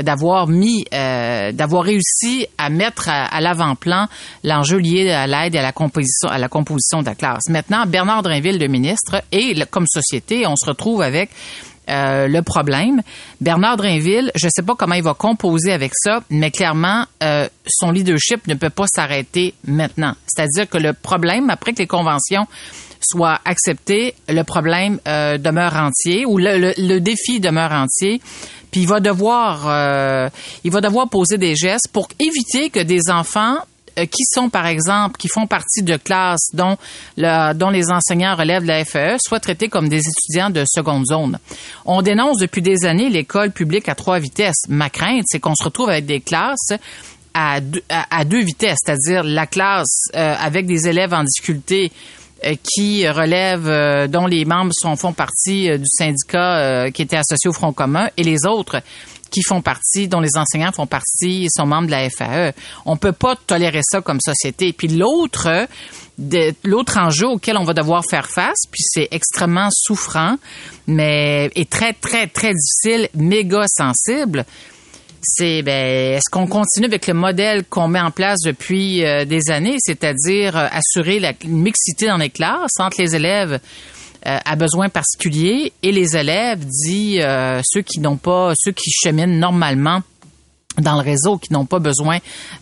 d'avoir 0.00 0.46
mis, 0.46 0.84
euh, 0.94 1.52
d'avoir 1.52 1.84
réussi 1.84 2.46
à 2.58 2.70
mettre 2.70 3.08
à, 3.08 3.40
l'avant-plan 3.40 4.06
l'enjeu 4.44 4.78
lié 4.78 5.10
à 5.10 5.26
l'aide 5.26 5.54
et 5.54 5.58
à 5.58 5.62
la 5.62 5.72
composition, 5.72 6.28
à 6.28 6.38
la 6.38 6.48
composition 6.48 7.00
de 7.00 7.06
la 7.06 7.14
classe. 7.14 7.48
Maintenant, 7.48 7.84
Bernard 7.86 8.22
Drinville, 8.22 8.58
le 8.58 8.68
ministre, 8.68 9.22
et 9.32 9.54
comme 9.70 9.86
société, 9.86 10.46
on 10.46 10.56
se 10.56 10.66
retrouve 10.66 11.02
avec 11.02 11.30
euh, 11.88 12.28
le 12.28 12.42
problème. 12.42 13.02
Bernard 13.40 13.76
Drinville, 13.76 14.30
je 14.34 14.46
ne 14.46 14.50
sais 14.54 14.62
pas 14.62 14.74
comment 14.76 14.94
il 14.94 15.02
va 15.02 15.14
composer 15.14 15.72
avec 15.72 15.92
ça, 15.94 16.20
mais 16.30 16.50
clairement, 16.50 17.04
euh, 17.22 17.48
son 17.66 17.90
leadership 17.90 18.46
ne 18.46 18.54
peut 18.54 18.70
pas 18.70 18.86
s'arrêter 18.86 19.54
maintenant. 19.66 20.14
C'est-à-dire 20.26 20.68
que 20.68 20.78
le 20.78 20.92
problème, 20.92 21.50
après 21.50 21.72
que 21.72 21.78
les 21.78 21.86
conventions 21.86 22.46
soient 23.00 23.40
acceptées, 23.44 24.14
le 24.28 24.42
problème 24.42 25.00
euh, 25.08 25.38
demeure 25.38 25.74
entier 25.76 26.24
ou 26.26 26.38
le, 26.38 26.72
le- 26.76 27.00
défi 27.00 27.40
demeure 27.40 27.72
entier. 27.72 28.20
Puis 28.70 28.82
il 28.82 28.86
va 28.86 29.00
devoir, 29.00 29.66
euh, 29.66 30.28
il 30.64 30.70
va 30.70 30.80
devoir 30.80 31.08
poser 31.08 31.38
des 31.38 31.56
gestes 31.56 31.88
pour 31.92 32.08
éviter 32.20 32.70
que 32.70 32.80
des 32.80 33.10
enfants 33.10 33.56
euh, 33.98 34.04
qui 34.06 34.22
sont, 34.32 34.48
par 34.48 34.66
exemple, 34.66 35.16
qui 35.18 35.26
font 35.28 35.46
partie 35.48 35.82
de 35.82 35.96
classes 35.96 36.50
dont, 36.52 36.76
le- 37.16 37.52
dont 37.54 37.70
les 37.70 37.90
enseignants 37.90 38.36
relèvent 38.36 38.62
de 38.62 38.68
la 38.68 38.84
FAE, 38.84 39.16
soient 39.18 39.40
traités 39.40 39.68
comme 39.68 39.88
des 39.88 40.02
étudiants 40.06 40.50
de 40.50 40.64
seconde 40.72 41.04
zone. 41.06 41.38
On 41.84 42.02
dénonce 42.02 42.36
depuis 42.38 42.62
des 42.62 42.84
années 42.84 43.08
l'école 43.08 43.50
publique 43.50 43.88
à 43.88 43.94
trois 43.96 44.18
vitesses. 44.20 44.62
Ma 44.68 44.88
crainte, 44.90 45.24
c'est 45.26 45.40
qu'on 45.40 45.54
se 45.56 45.64
retrouve 45.64 45.88
avec 45.88 46.06
des 46.06 46.20
classes 46.20 46.72
à 47.34 47.60
deux, 47.60 47.82
deux 48.26 48.42
vitesses, 48.44 48.78
c'est-à-dire 48.84 49.22
la 49.22 49.46
classe 49.46 50.08
avec 50.14 50.66
des 50.66 50.88
élèves 50.88 51.14
en 51.14 51.22
difficulté 51.22 51.92
qui 52.62 53.08
relèvent, 53.08 53.68
euh, 53.68 54.06
dont 54.06 54.26
les 54.26 54.44
membres 54.44 54.72
sont, 54.74 54.96
font 54.96 55.12
partie 55.12 55.70
euh, 55.70 55.78
du 55.78 55.86
syndicat 55.86 56.56
euh, 56.58 56.90
qui 56.90 57.02
était 57.02 57.16
associé 57.16 57.48
au 57.48 57.52
Front 57.52 57.72
commun, 57.72 58.08
et 58.16 58.22
les 58.22 58.46
autres 58.46 58.82
qui 59.30 59.42
font 59.42 59.62
partie, 59.62 60.08
dont 60.08 60.20
les 60.20 60.36
enseignants 60.36 60.72
font 60.72 60.86
partie, 60.86 61.46
sont 61.54 61.66
membres 61.66 61.86
de 61.86 61.92
la 61.92 62.10
FAE. 62.10 62.52
On 62.84 62.96
peut 62.96 63.12
pas 63.12 63.36
tolérer 63.46 63.80
ça 63.82 64.00
comme 64.00 64.18
société. 64.20 64.72
Puis 64.72 64.88
l'autre, 64.88 65.46
euh, 65.46 66.52
l'autre 66.64 66.98
enjeu 66.98 67.28
auquel 67.28 67.56
on 67.56 67.64
va 67.64 67.72
devoir 67.72 68.02
faire 68.08 68.28
face, 68.28 68.58
puis 68.70 68.82
c'est 68.84 69.08
extrêmement 69.10 69.68
souffrant, 69.72 70.36
mais 70.86 71.50
est 71.54 71.70
très 71.70 71.92
très 71.92 72.26
très 72.26 72.52
difficile, 72.52 73.08
méga 73.14 73.64
sensible, 73.68 74.44
c'est 75.22 75.62
ben, 75.62 76.16
est-ce 76.16 76.30
qu'on 76.30 76.46
continue 76.46 76.86
avec 76.86 77.06
le 77.06 77.14
modèle 77.14 77.64
qu'on 77.64 77.88
met 77.88 78.00
en 78.00 78.10
place 78.10 78.40
depuis 78.44 79.04
euh, 79.04 79.24
des 79.24 79.50
années, 79.50 79.76
c'est-à-dire 79.78 80.56
euh, 80.56 80.66
assurer 80.70 81.20
la 81.20 81.32
mixité 81.44 82.06
dans 82.06 82.16
les 82.16 82.30
classes 82.30 82.78
entre 82.78 83.00
les 83.00 83.14
élèves 83.14 83.60
euh, 84.26 84.38
à 84.44 84.54
besoins 84.54 84.90
particuliers 84.90 85.72
et 85.82 85.92
les 85.92 86.14
élèves 86.14 86.62
dit 86.66 87.22
euh, 87.22 87.62
ceux 87.64 87.80
qui 87.80 88.00
n'ont 88.00 88.18
pas 88.18 88.52
ceux 88.54 88.72
qui 88.72 88.90
cheminent 88.90 89.38
normalement 89.38 90.02
dans 90.78 90.94
le 90.94 91.02
réseau 91.02 91.36
qui 91.36 91.52
n'ont 91.52 91.66
pas 91.66 91.78
besoin 91.78 92.18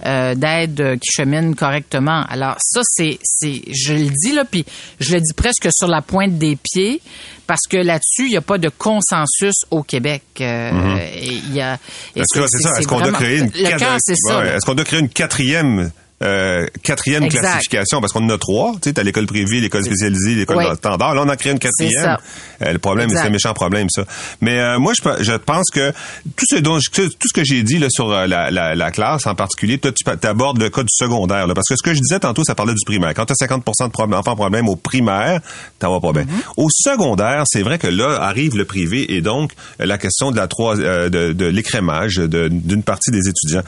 euh, 0.06 0.34
d'aide 0.34 0.80
euh, 0.80 0.96
qui 0.96 1.10
cheminent 1.10 1.54
correctement. 1.54 2.24
Alors 2.28 2.56
ça 2.58 2.80
c'est 2.84 3.18
c'est 3.22 3.62
je 3.70 3.94
le 3.94 4.08
dis 4.10 4.32
là 4.32 4.44
puis 4.44 4.64
je 4.98 5.14
le 5.14 5.20
dis 5.20 5.34
presque 5.34 5.68
sur 5.70 5.88
la 5.88 6.02
pointe 6.02 6.38
des 6.38 6.56
pieds 6.56 7.00
parce 7.46 7.66
que 7.68 7.76
là-dessus 7.76 8.26
il 8.26 8.30
n'y 8.30 8.36
a 8.36 8.42
pas 8.42 8.58
de 8.58 8.70
consensus 8.70 9.54
au 9.70 9.82
Québec. 9.82 10.22
Euh, 10.40 10.98
et 11.14 11.28
il 11.28 11.54
y 11.54 11.60
a 11.60 11.78
Est-ce 12.16 12.38
que 12.38 12.46
c'est 12.48 12.62
ça? 12.62 12.78
Est-ce 12.78 12.88
qu'on 12.88 13.00
doit 13.00 13.12
créer 13.12 13.38
une 13.38 13.46
le 13.46 13.98
c'est. 13.98 14.34
Ouais. 14.34 14.56
Est-ce 14.56 14.66
qu'on 14.66 14.74
doit 14.74 14.84
créer 14.84 15.00
une 15.00 15.08
quatrième 15.08 15.90
euh, 16.22 16.66
quatrième 16.82 17.24
Exact. 17.24 17.40
classification 17.40 18.00
parce 18.00 18.12
qu'on 18.12 18.24
en 18.24 18.30
a 18.30 18.38
trois, 18.38 18.72
tu 18.74 18.88
sais, 18.88 18.92
t'as 18.92 19.02
l'école 19.02 19.26
privée, 19.26 19.60
l'école 19.60 19.84
spécialisée, 19.84 20.34
l'école 20.34 20.56
Ouais. 20.58 20.74
standard. 20.74 21.14
Là, 21.14 21.22
on 21.24 21.28
en 21.28 21.36
crée 21.36 21.50
une 21.50 21.58
quatrième. 21.58 22.16
Euh, 22.62 22.72
le 22.72 22.78
problème, 22.78 23.08
c'est 23.10 23.18
un 23.18 23.30
méchant 23.30 23.54
problème, 23.54 23.88
ça. 23.90 24.04
Mais 24.40 24.58
euh, 24.58 24.78
moi, 24.78 24.92
je, 24.96 25.02
pe- 25.02 25.22
je 25.22 25.32
pense 25.32 25.70
que 25.72 25.90
tout 26.36 26.44
ce 26.50 26.56
dont 26.56 26.78
je- 26.80 26.90
tout 26.90 27.28
ce 27.28 27.32
que 27.32 27.44
j'ai 27.44 27.62
dit 27.62 27.78
là 27.78 27.88
sur 27.90 28.10
euh, 28.10 28.26
la, 28.26 28.50
la, 28.50 28.74
la 28.74 28.90
classe 28.90 29.26
en 29.26 29.34
particulier, 29.34 29.78
toi, 29.78 29.92
tu 29.92 30.26
abordes 30.26 30.60
le 30.60 30.70
cas 30.70 30.82
du 30.82 30.88
secondaire, 30.90 31.46
là, 31.46 31.54
parce 31.54 31.68
que 31.68 31.74
ce 31.76 31.82
que 31.82 31.94
je 31.94 32.00
disais 32.00 32.18
tantôt, 32.18 32.42
ça 32.44 32.54
parlait 32.54 32.74
du 32.74 32.84
primaire. 32.84 33.14
Quand 33.14 33.26
tu 33.26 33.32
as 33.32 33.36
50 33.36 33.64
de 33.64 33.88
problèmes, 33.92 34.18
enfants 34.18 34.34
problèmes 34.34 34.68
au 34.68 34.76
primaire, 34.76 35.40
t'en 35.78 35.92
vas 35.92 36.00
pas 36.00 36.12
bien. 36.12 36.24
Mm-hmm. 36.24 36.52
Au 36.56 36.66
secondaire, 36.70 37.44
c'est 37.46 37.62
vrai 37.62 37.78
que 37.78 37.86
là 37.86 38.18
arrive 38.22 38.56
le 38.56 38.64
privé 38.64 39.14
et 39.14 39.20
donc 39.20 39.52
euh, 39.80 39.86
la 39.86 39.98
question 39.98 40.30
de 40.32 40.36
la 40.36 40.48
trois, 40.48 40.78
euh, 40.78 41.08
de, 41.08 41.32
de 41.32 41.46
l'écrémage 41.46 42.16
d'une 42.16 42.82
partie 42.82 43.10
des 43.10 43.28
étudiants. 43.28 43.62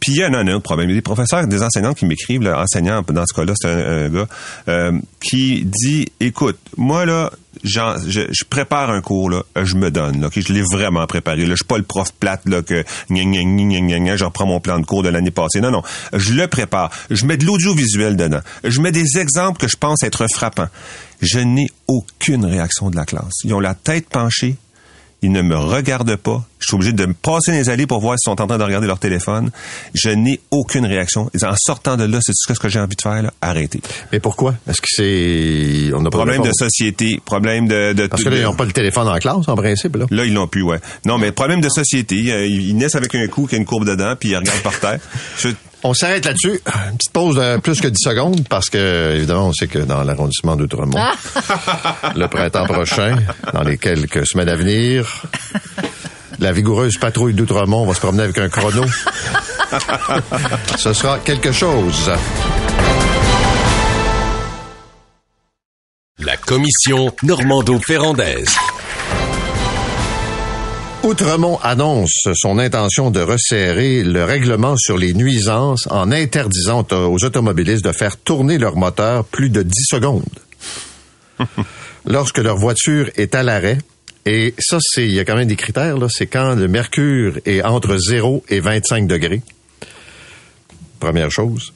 Puis 0.00 0.12
il 0.12 0.16
y 0.16 0.22
a 0.24 0.26
un, 0.28 0.46
autre 0.48 0.62
problème. 0.62 0.88
Il 0.90 0.92
y 0.94 0.96
a 0.96 0.98
des 0.98 1.02
professeurs, 1.02 1.46
des 1.46 1.62
enseignants 1.62 1.94
qui 1.94 2.04
m'écrivent, 2.04 2.42
là, 2.42 2.60
enseignant 2.60 3.02
dans 3.08 3.24
ce 3.26 3.32
cas-là, 3.34 3.52
c'est 3.56 3.68
un, 3.68 4.08
gars 4.08 4.26
euh, 4.68 4.92
qui 5.20 5.64
dit, 5.64 6.06
écoute, 6.18 6.58
moi 6.76 7.06
là, 7.06 7.30
j'en- 7.62 7.96
je, 8.08 8.22
je 8.30 8.44
prépare 8.44 8.90
un 8.90 9.00
cours 9.00 9.30
là, 9.30 9.42
je 9.62 9.76
me 9.76 9.90
donne 9.90 10.20
là, 10.20 10.26
ok, 10.26 10.40
je 10.40 10.52
l'ai 10.52 10.62
vraiment 10.62 11.06
préparé. 11.06 11.42
Là, 11.42 11.50
je 11.50 11.56
suis 11.56 11.64
pas 11.64 11.78
le 11.78 11.84
prof 11.84 12.12
plate 12.18 12.42
là 12.46 12.62
que 12.62 12.84
gna, 13.10 13.22
gna, 13.22 13.42
gna, 13.44 13.64
gna, 13.64 13.80
gna, 13.80 13.98
gna, 14.00 14.16
je 14.16 14.24
reprends 14.24 14.46
mon 14.46 14.58
plan 14.60 14.80
de 14.80 14.84
cours 14.86 15.02
de 15.04 15.10
l'année 15.10 15.30
passée. 15.30 15.60
Non, 15.60 15.70
non, 15.70 15.82
je 16.12 16.32
le 16.34 16.48
prépare. 16.48 16.90
Je 17.10 17.24
mets 17.24 17.36
de 17.36 17.44
l'audiovisuel 17.44 18.16
dedans. 18.16 18.40
Je 18.64 18.80
mets 18.80 18.92
des 18.92 19.18
exemples 19.18 19.60
que 19.60 19.68
je 19.68 19.76
pense 19.76 20.02
être 20.02 20.26
frappants. 20.32 20.68
Je 21.20 21.38
n'ai 21.38 21.66
aucune 21.86 22.44
réaction 22.44 22.90
de 22.90 22.96
la 22.96 23.04
classe. 23.04 23.34
Ils 23.44 23.54
ont 23.54 23.60
la 23.60 23.74
tête 23.74 24.08
penchée 24.08 24.56
Ils 25.20 25.32
ne 25.32 25.42
me 25.42 25.56
regardent 25.56 26.14
pas. 26.14 26.44
Je 26.60 26.66
suis 26.66 26.74
obligé 26.76 26.92
de 26.92 27.04
me 27.06 27.12
passer 27.12 27.50
les 27.50 27.70
allées 27.70 27.86
pour 27.88 28.00
voir 28.00 28.16
s'ils 28.18 28.30
sont 28.30 28.40
en 28.40 28.46
train 28.46 28.58
de 28.58 28.62
regarder 28.62 28.86
leur 28.86 29.00
téléphone. 29.00 29.50
Je 29.94 30.10
n'ai 30.10 30.38
aucune 30.52 30.86
réaction. 30.86 31.28
En 31.42 31.54
sortant 31.56 31.96
de 31.96 32.04
là, 32.04 32.18
c'est 32.20 32.32
tout 32.32 32.54
ce 32.54 32.58
que 32.60 32.68
j'ai 32.68 32.78
envie 32.78 32.94
de 32.94 33.02
faire, 33.02 33.20
là? 33.22 33.32
Arrêtez. 33.40 33.80
Mais 34.12 34.20
pourquoi? 34.20 34.54
Est-ce 34.68 34.80
que 34.80 34.86
c'est... 34.88 35.92
On 35.94 36.00
a 36.04 36.10
pas 36.10 36.18
Problème 36.18 36.42
de 36.42 36.50
société, 36.52 37.20
problème 37.24 37.66
de... 37.66 37.92
de 37.94 38.06
Parce 38.06 38.22
que 38.22 38.28
là, 38.28 38.36
ils 38.36 38.42
n'ont 38.44 38.54
pas 38.54 38.64
le 38.64 38.72
téléphone 38.72 39.08
en 39.08 39.18
classe, 39.18 39.48
en 39.48 39.56
principe, 39.56 39.96
là. 39.96 40.06
Là, 40.10 40.24
ils 40.24 40.32
l'ont 40.34 40.46
plus, 40.46 40.62
ouais. 40.62 40.78
Non, 41.04 41.18
mais 41.18 41.32
problème 41.32 41.60
de 41.60 41.68
société. 41.68 42.32
Euh, 42.32 42.46
Ils 42.46 42.76
naissent 42.76 42.94
avec 42.96 43.14
un 43.16 43.26
cou 43.26 43.46
qui 43.46 43.56
a 43.56 43.58
une 43.58 43.64
courbe 43.64 43.86
dedans, 43.86 44.14
puis 44.18 44.30
ils 44.30 44.36
regardent 44.36 44.62
par 44.62 44.78
terre. 44.78 45.00
Je- 45.38 45.48
On 45.84 45.94
s'arrête 45.94 46.24
là-dessus. 46.24 46.60
Une 46.66 46.96
petite 46.96 47.12
pause 47.12 47.36
de 47.36 47.56
plus 47.58 47.80
que 47.80 47.88
10 47.88 47.96
secondes 48.02 48.48
parce 48.48 48.68
que, 48.68 49.14
évidemment, 49.14 49.48
on 49.48 49.52
sait 49.52 49.68
que 49.68 49.78
dans 49.78 50.02
l'arrondissement 50.02 50.56
d'Outremont, 50.56 50.98
le 52.16 52.26
printemps 52.26 52.66
prochain, 52.66 53.16
dans 53.52 53.62
les 53.62 53.78
quelques 53.78 54.26
semaines 54.26 54.48
à 54.48 54.56
venir, 54.56 55.22
la 56.40 56.52
vigoureuse 56.52 56.98
patrouille 56.98 57.34
d'Outremont 57.34 57.86
va 57.86 57.94
se 57.94 58.00
promener 58.00 58.24
avec 58.24 58.38
un 58.38 58.48
chrono. 58.48 58.84
Ce 60.76 60.92
sera 60.92 61.18
quelque 61.20 61.52
chose. 61.52 62.10
La 66.18 66.36
commission 66.36 67.14
Normando-Ferrandaise. 67.22 68.56
Outremont 71.08 71.58
annonce 71.62 72.28
son 72.34 72.58
intention 72.58 73.10
de 73.10 73.20
resserrer 73.20 74.04
le 74.04 74.24
règlement 74.24 74.76
sur 74.76 74.98
les 74.98 75.14
nuisances 75.14 75.88
en 75.90 76.12
interdisant 76.12 76.86
aux 76.92 77.24
automobilistes 77.24 77.82
de 77.82 77.92
faire 77.92 78.18
tourner 78.18 78.58
leur 78.58 78.76
moteur 78.76 79.24
plus 79.24 79.48
de 79.48 79.62
10 79.62 79.72
secondes 79.88 80.22
lorsque 82.04 82.36
leur 82.36 82.58
voiture 82.58 83.08
est 83.16 83.34
à 83.34 83.42
l'arrêt. 83.42 83.78
Et 84.26 84.52
ça, 84.58 84.76
c'est, 84.82 85.06
il 85.06 85.14
y 85.14 85.18
a 85.18 85.24
quand 85.24 85.36
même 85.36 85.48
des 85.48 85.56
critères. 85.56 85.96
C'est 86.10 86.26
quand 86.26 86.54
le 86.54 86.68
mercure 86.68 87.40
est 87.46 87.62
entre 87.62 87.96
0 87.96 88.44
et 88.50 88.60
25 88.60 89.06
degrés. 89.06 89.40
Première 91.00 91.30
chose. 91.30 91.72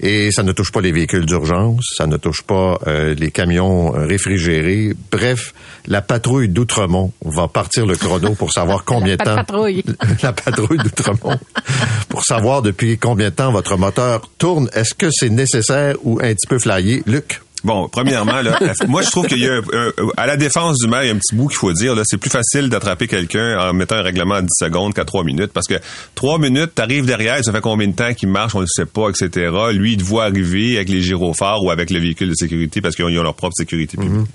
Et 0.00 0.30
ça 0.30 0.42
ne 0.42 0.52
touche 0.52 0.70
pas 0.70 0.80
les 0.80 0.92
véhicules 0.92 1.26
d'urgence, 1.26 1.84
ça 1.96 2.06
ne 2.06 2.16
touche 2.16 2.42
pas 2.42 2.78
euh, 2.86 3.14
les 3.14 3.30
camions 3.30 3.96
euh, 3.96 4.06
réfrigérés. 4.06 4.94
Bref, 5.10 5.54
la 5.86 6.02
patrouille 6.02 6.48
d'Outremont 6.48 7.12
va 7.24 7.48
partir 7.48 7.84
le 7.84 7.96
chrono 7.96 8.34
pour 8.34 8.52
savoir 8.52 8.84
combien 8.86 9.16
de 9.16 9.24
temps. 9.24 9.34
patrouille. 9.34 9.84
la 10.22 10.32
patrouille 10.32 10.78
d'Outremont 10.78 11.38
pour 12.08 12.24
savoir 12.24 12.62
depuis 12.62 12.96
combien 12.98 13.30
de 13.30 13.34
temps 13.34 13.50
votre 13.50 13.76
moteur 13.76 14.22
tourne. 14.38 14.70
Est-ce 14.72 14.94
que 14.94 15.08
c'est 15.10 15.30
nécessaire 15.30 15.96
ou 16.04 16.20
un 16.22 16.32
petit 16.32 16.46
peu 16.46 16.58
flyé, 16.58 17.02
Luc? 17.06 17.40
Bon, 17.64 17.88
premièrement, 17.88 18.40
là, 18.40 18.58
moi 18.88 19.02
je 19.02 19.10
trouve 19.10 19.26
qu'il 19.26 19.38
y 19.40 19.48
a 19.48 19.54
un- 19.54 19.58
un- 19.72 19.92
à 20.16 20.26
la 20.26 20.36
défense 20.36 20.78
du 20.78 20.86
maire, 20.88 21.02
il 21.02 21.06
y 21.08 21.10
a 21.10 21.14
un 21.14 21.18
petit 21.18 21.34
bout 21.34 21.48
qu'il 21.48 21.56
faut 21.58 21.72
dire. 21.72 21.94
Là, 21.94 22.02
c'est 22.04 22.16
plus 22.18 22.30
facile 22.30 22.68
d'attraper 22.68 23.08
quelqu'un 23.08 23.58
en 23.58 23.72
mettant 23.72 23.96
un 23.96 24.02
règlement 24.02 24.36
à 24.36 24.42
10 24.42 24.48
secondes 24.58 24.94
qu'à 24.94 25.04
3 25.04 25.24
minutes, 25.24 25.50
parce 25.52 25.66
que 25.66 25.74
3 26.14 26.38
minutes, 26.38 26.74
t'arrives 26.74 27.06
derrière, 27.06 27.42
ça 27.44 27.50
fait 27.52 27.60
combien 27.60 27.88
de 27.88 27.94
temps 27.94 28.14
qu'il 28.14 28.28
marche, 28.28 28.54
on 28.54 28.60
ne 28.60 28.66
sait 28.66 28.86
pas, 28.86 29.08
etc. 29.08 29.50
Lui, 29.72 29.92
il 29.94 29.96
te 29.98 30.04
voit 30.04 30.24
arriver 30.24 30.76
avec 30.76 30.88
les 30.88 31.00
gyrophares 31.02 31.62
ou 31.64 31.70
avec 31.70 31.90
le 31.90 31.98
véhicule 32.00 32.28
de 32.28 32.34
sécurité 32.34 32.80
parce 32.80 32.94
qu'ils 32.94 33.04
ont, 33.04 33.22
leur 33.22 33.34
propre 33.34 33.54
sécurité 33.56 33.96
publique. 33.96 34.28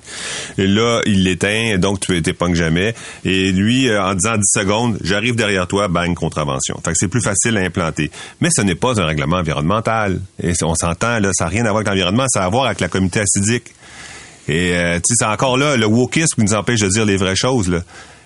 Et 0.58 0.68
là, 0.68 1.02
il 1.06 1.24
l'éteint, 1.24 1.78
donc 1.78 2.00
tu 2.02 2.22
t'épongnes 2.22 2.56
jamais. 2.56 2.94
Et 3.24 3.52
lui, 3.52 3.88
euh, 3.90 4.04
en 4.04 4.14
disant 4.16 4.36
10 4.36 4.42
secondes, 4.60 4.98
j'arrive 5.04 5.36
derrière 5.36 5.68
toi, 5.68 5.88
bang, 5.88 6.14
contravention. 6.14 6.80
Fait 6.84 6.92
que 6.92 6.98
c'est 6.98 7.08
plus 7.08 7.22
facile 7.22 7.58
à 7.58 7.62
implanter. 7.62 8.12
Mais 8.42 8.50
ce 8.56 8.62
n'est 8.62 8.76
pas 8.76 9.00
un 9.02 9.06
règlement 9.06 9.38
environnemental. 9.38 10.20
Et 10.42 10.52
on 10.64 10.76
s'entend, 10.76 11.20
là, 11.20 11.30
ça 11.34 11.46
n'a 11.46 11.50
rien 11.50 11.62
à 11.66 11.70
voir 11.70 11.78
avec 11.78 11.88
l'environnement, 11.88 12.26
ça 12.28 12.44
a 12.44 12.46
à 12.46 12.50
voir 12.50 12.66
avec 12.66 12.80
la 12.82 12.90
communauté 12.90 13.13
Et 14.48 14.76
euh, 14.76 15.00
c'est 15.04 15.26
encore 15.26 15.58
là 15.58 15.78
le 15.78 15.86
wokisme 15.86 16.36
qui 16.36 16.42
nous 16.42 16.54
empêche 16.54 16.82
de 16.82 16.90
dire 16.90 17.06
les 17.06 17.16
vraies 17.16 17.36
choses. 17.36 17.70
Là. 17.70 17.80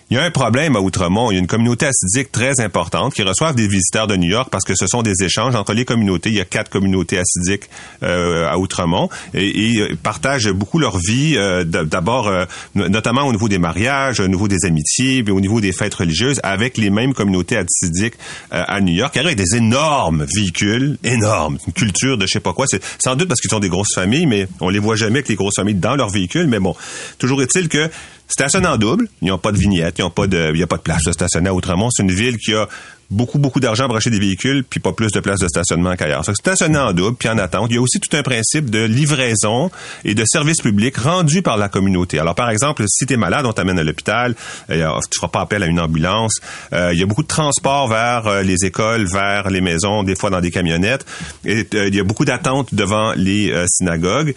Il 0.09 0.15
y 0.15 0.17
a 0.17 0.23
un 0.23 0.31
problème 0.31 0.77
à 0.77 0.79
Outremont. 0.79 1.31
Il 1.31 1.33
y 1.33 1.37
a 1.37 1.39
une 1.41 1.47
communauté 1.47 1.85
acidique 1.85 2.31
très 2.31 2.61
importante 2.61 3.13
qui 3.13 3.23
reçoivent 3.23 3.55
des 3.55 3.67
visiteurs 3.67 4.07
de 4.07 4.15
New 4.15 4.29
York 4.29 4.47
parce 4.49 4.63
que 4.63 4.73
ce 4.73 4.87
sont 4.87 5.01
des 5.01 5.21
échanges 5.21 5.53
entre 5.53 5.73
les 5.73 5.83
communautés. 5.83 6.29
Il 6.29 6.35
y 6.35 6.39
a 6.39 6.45
quatre 6.45 6.69
communautés 6.69 7.17
acidiques 7.19 7.69
euh, 8.03 8.47
à 8.49 8.57
Outremont 8.57 9.09
et, 9.33 9.71
et 9.73 9.95
partagent 10.01 10.49
beaucoup 10.49 10.79
leur 10.79 10.97
vie. 10.97 11.33
euh, 11.35 11.65
D'abord, 11.65 12.29
euh, 12.29 12.45
no- 12.73 12.87
notamment 12.87 13.23
au 13.23 13.33
niveau 13.33 13.49
des 13.49 13.57
mariages, 13.57 14.21
au 14.21 14.29
niveau 14.29 14.47
des 14.47 14.63
amitiés, 14.65 15.23
puis 15.23 15.33
au 15.33 15.41
niveau 15.41 15.59
des 15.59 15.73
fêtes 15.73 15.95
religieuses, 15.95 16.39
avec 16.41 16.77
les 16.77 16.89
mêmes 16.89 17.13
communautés 17.13 17.57
acidiques 17.57 18.15
euh, 18.53 18.63
à 18.65 18.79
New 18.79 18.93
York. 18.93 19.17
Avec 19.17 19.35
des 19.35 19.57
énormes 19.57 20.25
véhicules, 20.33 20.97
énormes, 21.03 21.57
une 21.67 21.73
culture 21.73 22.17
de 22.17 22.25
je 22.25 22.31
sais 22.31 22.39
pas 22.39 22.53
quoi. 22.53 22.65
C'est 22.69 22.81
sans 22.97 23.17
doute 23.17 23.27
parce 23.27 23.41
qu'ils 23.41 23.51
sont 23.51 23.59
des 23.59 23.67
grosses 23.67 23.93
familles, 23.93 24.25
mais 24.25 24.47
on 24.61 24.69
les 24.69 24.79
voit 24.79 24.95
jamais 24.95 25.17
avec 25.17 25.27
les 25.27 25.35
grosses 25.35 25.55
familles 25.57 25.75
dans 25.75 25.97
leurs 25.97 26.09
véhicules. 26.11 26.47
Mais 26.47 26.59
bon, 26.59 26.75
toujours 27.19 27.41
est-il 27.41 27.67
que 27.67 27.89
Stationnent 28.27 28.67
en 28.67 28.77
double, 28.77 29.07
ils 29.22 29.29
n'ont 29.29 29.38
pas 29.38 29.51
de 29.51 29.57
vignette, 29.57 29.96
ils 30.00 30.03
ont 30.03 30.10
pas 30.10 30.27
de, 30.27 30.51
il 30.53 30.57
n'y 30.57 30.63
a 30.63 30.67
pas 30.67 30.77
de 30.77 30.81
place 30.81 31.03
de 31.03 31.12
stationner 31.12 31.50
à. 31.50 31.89
C'est 31.89 32.03
une 32.03 32.12
ville 32.12 32.38
qui 32.38 32.53
a 32.53 32.67
beaucoup, 33.09 33.39
beaucoup 33.39 33.59
d'argent 33.59 33.87
pour 33.87 33.95
acheter 33.95 34.09
des 34.09 34.19
véhicules, 34.19 34.63
puis 34.63 34.79
pas 34.79 34.91
plus 34.91 35.11
de 35.11 35.19
place 35.19 35.39
de 35.39 35.47
stationnement 35.47 35.95
qu'ailleurs. 35.95 36.25
Ça 36.25 36.33
stationner 36.33 36.77
en 36.77 36.93
double, 36.93 37.15
puis 37.17 37.29
en 37.29 37.37
attente. 37.37 37.67
Il 37.69 37.75
y 37.75 37.77
a 37.77 37.81
aussi 37.81 37.99
tout 37.99 38.15
un 38.15 38.23
principe 38.23 38.69
de 38.69 38.83
livraison 38.83 39.71
et 40.05 40.13
de 40.13 40.23
service 40.25 40.61
public 40.61 40.97
rendu 40.97 41.41
par 41.41 41.57
la 41.57 41.69
communauté. 41.69 42.19
Alors, 42.19 42.35
par 42.35 42.49
exemple, 42.49 42.83
si 42.87 43.05
tu 43.05 43.13
es 43.13 43.17
malade, 43.17 43.45
on 43.45 43.53
t'amène 43.53 43.79
à 43.79 43.83
l'hôpital, 43.83 44.35
euh, 44.69 44.87
tu 45.09 45.19
feras 45.19 45.29
pas 45.29 45.41
appel 45.41 45.63
à 45.63 45.67
une 45.67 45.79
ambulance. 45.79 46.39
Euh, 46.73 46.91
il 46.93 46.99
y 46.99 47.03
a 47.03 47.05
beaucoup 47.05 47.23
de 47.23 47.27
transport 47.27 47.87
vers 47.87 48.27
euh, 48.27 48.43
les 48.43 48.65
écoles, 48.65 49.05
vers 49.05 49.49
les 49.49 49.61
maisons, 49.61 50.03
des 50.03 50.15
fois 50.15 50.29
dans 50.29 50.41
des 50.41 50.51
camionnettes. 50.51 51.05
Et 51.45 51.67
euh, 51.73 51.87
il 51.87 51.95
y 51.95 51.99
a 51.99 52.03
beaucoup 52.03 52.25
d'attentes 52.25 52.73
devant 52.73 53.13
les 53.13 53.53
synagogues. 53.67 54.33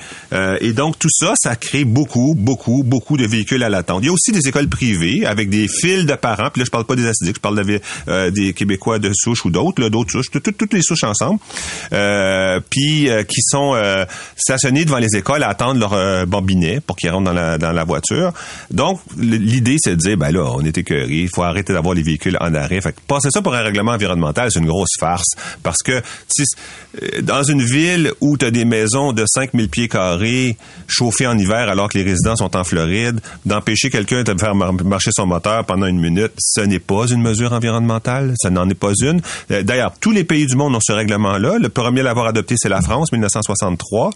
Et 0.60 0.72
donc, 0.72 0.98
tout 0.98 1.08
ça, 1.10 1.34
ça 1.36 1.56
crée 1.56 1.84
beaucoup, 1.84 2.34
beaucoup, 2.36 2.82
beaucoup 2.84 3.16
de 3.16 3.26
véhicules 3.26 3.62
à 3.62 3.68
l'attente. 3.68 4.00
Il 4.02 4.06
y 4.06 4.08
a 4.08 4.12
aussi 4.12 4.32
des 4.32 4.48
écoles 4.48 4.68
privées 4.68 5.26
avec 5.26 5.50
des 5.50 5.68
files 5.68 6.06
de 6.06 6.14
parents. 6.14 6.50
Puis 6.50 6.60
là, 6.60 6.64
je 6.64 6.70
parle 6.70 6.84
pas 6.84 6.96
des 6.96 7.06
acidiques, 7.06 7.36
je 7.36 7.40
parle 7.40 7.64
de, 7.64 8.30
des 8.30 8.52
Québécois 8.60 8.98
de 8.98 9.10
souche 9.14 9.44
ou 9.46 9.50
d'autres, 9.50 9.88
d'autres 9.88 10.10
souches, 10.12 10.30
tout- 10.30 10.40
tout- 10.40 10.52
toutes 10.52 10.74
les 10.74 10.82
souches 10.82 11.04
ensemble. 11.04 11.40
Euh, 11.92 12.60
puis 12.68 13.08
euh, 13.08 13.22
qui 13.22 13.40
sont 13.42 13.72
euh, 13.74 14.04
stationnés 14.36 14.84
devant 14.84 14.98
les 14.98 15.16
écoles 15.16 15.42
à 15.42 15.48
attendre 15.48 15.80
leur 15.80 15.94
euh, 15.94 16.26
bambinet 16.26 16.80
pour 16.80 16.96
qu'ils 16.96 17.10
rentrent 17.10 17.32
dans 17.32 17.72
la, 17.72 17.84
voiture. 17.84 18.32
Donc, 18.70 19.00
l'idée, 19.18 19.76
c'est 19.82 19.92
de 19.96 20.00
dire, 20.00 20.16
ben 20.18 20.30
là, 20.30 20.44
on 20.54 20.60
est 20.64 20.76
écœuré, 20.76 21.06
il 21.08 21.28
faut 21.34 21.42
arrêter 21.42 21.72
d'avoir 21.72 21.94
les 21.94 22.02
véhicules 22.02 22.36
en 22.40 22.54
arrêt. 22.54 22.80
Fait 22.82 22.94
passer 23.08 23.28
ça 23.32 23.40
pour 23.42 23.54
un 23.54 23.62
règlement 23.62 23.92
environnemental, 23.92 24.50
c'est 24.52 24.58
une 24.60 24.66
grosse 24.66 24.96
farce. 24.98 25.28
Parce 25.62 25.78
que 25.82 26.02
dans 27.22 27.42
une 27.42 27.62
ville 27.62 28.12
où 28.20 28.36
tu 28.36 28.44
as 28.44 28.50
des 28.50 28.64
maisons 28.64 29.12
de 29.12 29.24
5000 29.26 29.68
pieds 29.68 29.88
carrés 29.88 30.56
chauffées 30.86 31.26
en 31.26 31.38
hiver 31.38 31.68
alors 31.68 31.88
que 31.88 31.96
les 31.98 32.04
résidents 32.04 32.36
sont 32.36 32.56
en 32.56 32.64
Floride, 32.64 33.20
d'empêcher 33.46 33.90
quelqu'un 33.90 34.22
de 34.22 34.34
faire 34.38 34.54
mar- 34.54 34.72
marcher 34.84 35.10
son 35.12 35.26
moteur 35.26 35.64
pendant 35.64 35.86
une 35.86 36.00
minute, 36.00 36.32
ce 36.38 36.60
n'est 36.60 36.78
pas 36.78 37.06
une 37.08 37.22
mesure 37.22 37.52
environnementale. 37.52 38.34
N'en 38.50 38.69
est 38.69 38.75
pas 38.75 38.92
une. 39.02 39.21
Euh, 39.50 39.62
D'ailleurs, 39.62 39.92
tous 40.00 40.11
les 40.11 40.25
pays 40.25 40.47
du 40.47 40.57
monde 40.57 40.75
ont 40.75 40.80
ce 40.80 40.92
règlement-là. 40.92 41.59
Le 41.59 41.69
premier 41.69 42.00
à 42.00 42.04
l'avoir 42.04 42.26
adopté, 42.26 42.54
c'est 42.59 42.69
la 42.69 42.80
France, 42.80 43.12
1963. 43.12 44.11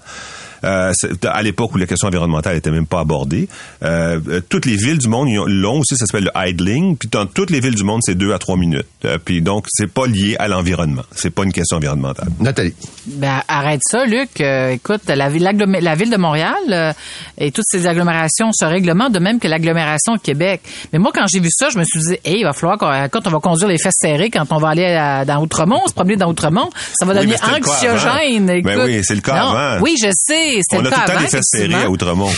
Euh, 0.64 0.92
c'est- 0.94 1.24
à 1.26 1.42
l'époque 1.42 1.74
où 1.74 1.78
la 1.78 1.86
question 1.86 2.08
environnementale 2.08 2.54
n'était 2.54 2.70
même 2.70 2.86
pas 2.86 3.00
abordée. 3.00 3.48
Euh, 3.82 4.18
euh, 4.28 4.40
toutes 4.48 4.66
les 4.66 4.76
villes 4.76 4.98
du 4.98 5.08
monde 5.08 5.28
ils 5.28 5.38
ont- 5.38 5.44
l'ont 5.46 5.80
aussi, 5.80 5.96
ça 5.96 6.06
s'appelle 6.06 6.30
le 6.34 6.48
idling. 6.48 6.96
Puis 6.96 7.08
dans 7.12 7.26
toutes 7.26 7.50
les 7.50 7.60
villes 7.60 7.74
du 7.74 7.84
monde, 7.84 8.00
c'est 8.02 8.14
deux 8.14 8.32
à 8.32 8.38
trois 8.38 8.56
minutes. 8.56 8.86
Euh, 9.04 9.18
puis 9.22 9.42
donc, 9.42 9.66
c'est 9.68 9.92
pas 9.92 10.06
lié 10.06 10.36
à 10.38 10.48
l'environnement. 10.48 11.02
C'est 11.14 11.30
pas 11.30 11.44
une 11.44 11.52
question 11.52 11.76
environnementale. 11.76 12.28
Nathalie. 12.40 12.74
Ben, 13.06 13.42
arrête 13.48 13.80
ça, 13.84 14.04
Luc. 14.06 14.40
Euh, 14.40 14.70
écoute, 14.70 15.02
la 15.06 15.28
ville, 15.28 15.42
la 15.80 15.94
ville 15.94 16.10
de 16.10 16.16
Montréal 16.16 16.54
euh, 16.70 16.92
et 17.38 17.50
toutes 17.52 17.66
ces 17.68 17.86
agglomérations 17.86 18.50
se 18.52 18.64
règlement 18.64 19.10
de 19.10 19.18
même 19.18 19.38
que 19.38 19.48
l'agglomération 19.48 20.14
de 20.14 20.20
Québec. 20.20 20.62
Mais 20.92 20.98
moi, 20.98 21.10
quand 21.14 21.26
j'ai 21.30 21.40
vu 21.40 21.48
ça, 21.50 21.68
je 21.70 21.78
me 21.78 21.84
suis 21.84 22.00
dit, 22.00 22.16
hey, 22.24 22.38
il 22.40 22.44
va 22.44 22.52
falloir 22.52 22.78
qu'on 22.78 23.04
écoute, 23.04 23.22
on 23.26 23.30
va 23.30 23.40
conduire 23.40 23.68
les 23.68 23.78
fesses 23.78 23.94
serrées 24.00 24.30
quand 24.30 24.46
on 24.50 24.58
va 24.58 24.68
aller 24.70 24.86
à- 24.86 25.24
dans 25.24 25.42
Outremont, 25.42 25.86
se 25.88 25.92
promener 25.94 26.16
dans 26.16 26.30
Outremont. 26.30 26.70
Ça 26.98 27.04
va 27.06 27.12
Oui, 27.12 27.18
devenir 27.20 27.38
anxiogène. 27.44 28.62
Ben 28.62 28.80
oui, 28.84 29.00
c'est 29.02 29.14
le 29.14 29.20
cas 29.20 29.34
Non, 29.42 29.50
avant. 29.50 29.82
Oui, 29.82 29.94
je 30.02 30.08
sais. 30.12 30.53
C'était 30.62 30.82
On 30.82 30.86
a 30.86 30.90
tout 30.90 31.00
le 31.00 31.06
temps 31.14 31.20
des 31.20 31.26
fesses 31.28 31.44
serrées 31.50 31.82
à 31.84 31.90
Outremont. 31.90 32.32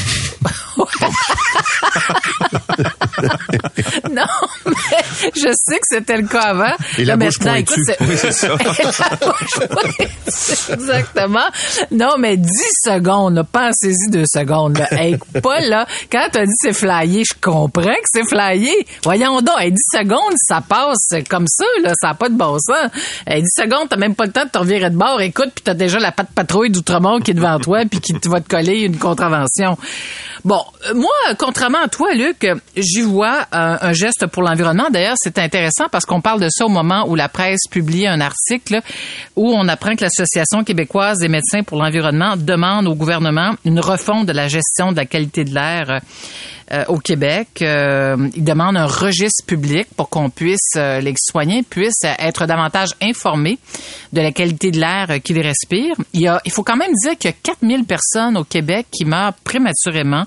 non, 4.11 4.25
mais 4.67 5.33
je 5.35 5.49
sais 5.55 5.77
que 5.77 5.87
c'était 5.89 6.17
le 6.19 6.27
cas 6.27 6.41
avant. 6.41 6.75
Et 6.99 7.05
la 7.05 7.17
Là, 7.17 7.25
bouche 7.25 7.39
maintenant, 7.41 7.55
écoute, 7.55 7.79
Oui, 8.01 8.15
c'est 8.17 8.33
ça. 8.33 8.57
Bouche 9.71 10.69
Exactement. 10.71 11.45
Non, 11.91 12.15
mais 12.19 12.37
10 12.37 12.49
secondes, 12.85 13.43
pensez-y 13.51 14.11
deux 14.11 14.25
secondes. 14.27 14.79
Là. 14.79 14.89
Hey, 14.93 15.17
Paul, 15.43 15.63
là, 15.63 15.87
quand 16.11 16.29
t'as 16.31 16.45
dit 16.45 16.53
c'est 16.61 16.73
flyé, 16.73 17.25
je 17.25 17.35
comprends 17.41 17.83
que 17.83 18.09
c'est 18.13 18.29
flyé. 18.29 18.87
Voyons 19.03 19.41
donc, 19.41 19.57
hey, 19.61 19.73
10 19.73 19.79
secondes, 19.93 20.35
ça 20.37 20.61
passe 20.67 21.09
comme 21.29 21.47
ça, 21.49 21.65
là, 21.83 21.93
ça 22.01 22.09
n'a 22.09 22.15
pas 22.15 22.29
de 22.29 22.35
bon 22.37 22.59
sens. 22.59 22.91
Hey, 23.27 23.43
10 23.43 23.49
secondes, 23.63 23.89
t'as 23.89 23.97
même 23.97 24.15
pas 24.15 24.27
le 24.27 24.33
temps 24.33 24.45
de 24.45 24.51
te 24.51 24.59
revirer 24.59 24.91
de 24.91 24.97
bord. 24.97 25.21
Écoute, 25.21 25.51
puis 25.55 25.63
t'as 25.65 25.75
déjà 25.75 25.99
la 25.99 26.13
patte 26.13 26.29
patrouille 26.35 26.71
d'Outremont 26.71 27.21
qui 27.21 27.31
est 27.31 27.35
devant 27.35 27.59
toi 27.59 27.81
puis 27.91 27.96
qui 28.03 28.13
va 28.29 28.41
te 28.41 28.49
coller 28.49 28.81
une 28.81 28.99
contravention. 28.99 29.77
Bon, 30.45 30.61
euh, 30.89 30.95
moi, 30.95 31.11
contrairement 31.39 31.83
à 31.85 31.89
toi, 31.89 32.15
Luc, 32.15 32.45
euh, 32.45 32.55
j'y 32.77 33.03
vois 33.03 33.47
un, 33.53 33.79
un 33.81 33.93
geste 33.93 34.27
pour 34.27 34.43
l'environnement. 34.43 34.89
D'ailleurs, 34.91 35.17
c'est 35.19 35.39
intéressant 35.39 35.87
parce 35.91 36.07
qu'on 36.07 36.21
parle 36.21 36.41
de 36.41 36.49
ça 36.51 36.67
au 36.67 36.69
moment 36.69 37.05
où 37.09 37.15
la 37.15 37.29
presse 37.29 37.67
publie 37.71 38.07
un 38.07 38.21
article 38.21 38.81
où 39.35 39.53
on 39.53 39.67
apprend 39.69 39.97
que 39.97 40.05
l'Association 40.05 40.63
québécoise 40.63 41.19
des 41.19 41.29
médecins 41.29 41.63
pour 41.63 41.79
l'environnement 41.79 42.37
demande 42.37 42.87
au 42.87 42.95
gouvernement 42.95 43.55
une 43.65 43.81
refonte 43.81 44.27
de 44.27 44.33
la 44.33 44.49
gestion 44.49 44.93
de 44.93 44.97
la 44.97 45.07
qualité 45.07 45.45
de 45.45 45.55
l'air 45.55 46.01
euh, 46.73 46.85
au 46.89 46.99
Québec. 46.99 47.63
Euh, 47.63 48.29
il 48.35 48.43
demande 48.43 48.77
un 48.77 48.87
registre 48.87 49.45
public 49.47 49.87
pour 49.97 50.09
qu'on 50.09 50.31
puisse, 50.31 50.73
euh, 50.75 50.99
les 50.99 51.15
citoyens 51.17 51.63
puissent 51.63 52.03
être 52.19 52.45
davantage 52.47 52.89
informés 53.01 53.61
de 54.13 54.21
la 54.21 54.33
qualité 54.33 54.73
de 54.73 54.81
l'air 54.81 55.23
qu'ils 55.23 55.41
respirent. 55.41 55.95
Il, 56.13 56.29
faut 56.51 56.65
quand 56.65 56.77
même 56.77 56.93
dire 57.05 57.17
qu'il 57.17 57.31
y 57.31 57.35
a 57.35 57.37
4000 57.41 57.85
personnes 57.85 58.37
au 58.37 58.43
Québec 58.43 58.89
qui 58.91 59.05
meurent 59.05 59.35
prématurément 59.45 60.25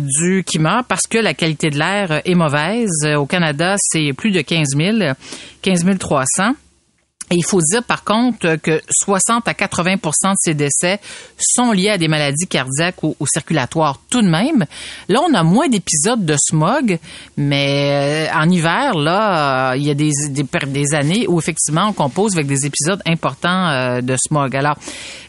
du 0.00 0.42
qui 0.42 0.58
meurent 0.58 0.84
parce 0.84 1.06
que 1.06 1.18
la 1.18 1.34
qualité 1.34 1.68
de 1.68 1.78
l'air 1.78 2.22
est 2.24 2.34
mauvaise. 2.34 3.06
Au 3.16 3.26
Canada, 3.26 3.76
c'est 3.78 4.14
plus 4.14 4.30
de 4.30 4.40
15 4.40 4.68
000, 4.74 4.98
15 5.60 5.84
300. 5.98 6.54
Il 7.30 7.44
faut 7.44 7.60
dire 7.60 7.82
par 7.82 8.04
contre 8.04 8.56
que 8.56 8.80
60 8.88 9.48
à 9.48 9.52
80% 9.52 9.96
de 9.98 10.34
ces 10.38 10.54
décès 10.54 11.00
sont 11.38 11.72
liés 11.72 11.90
à 11.90 11.98
des 11.98 12.06
maladies 12.06 12.46
cardiaques 12.46 13.02
ou, 13.02 13.14
circulatoires 13.26 14.00
tout 14.10 14.22
de 14.22 14.28
même. 14.28 14.64
Là, 15.08 15.20
on 15.28 15.34
a 15.34 15.42
moins 15.42 15.68
d'épisodes 15.68 16.24
de 16.24 16.36
smog, 16.38 16.98
mais 17.36 18.28
euh, 18.30 18.38
en 18.38 18.48
hiver, 18.48 18.94
là, 18.94 19.72
euh, 19.72 19.76
il 19.76 19.84
y 19.84 19.90
a 19.90 19.94
des, 19.94 20.10
des, 20.28 20.94
années 20.94 21.26
où 21.28 21.38
effectivement 21.38 21.88
on 21.88 21.92
compose 21.92 22.34
avec 22.34 22.46
des 22.46 22.64
épisodes 22.64 23.02
importants 23.06 23.68
euh, 23.70 24.00
de 24.00 24.16
smog. 24.16 24.54
Alors, 24.54 24.76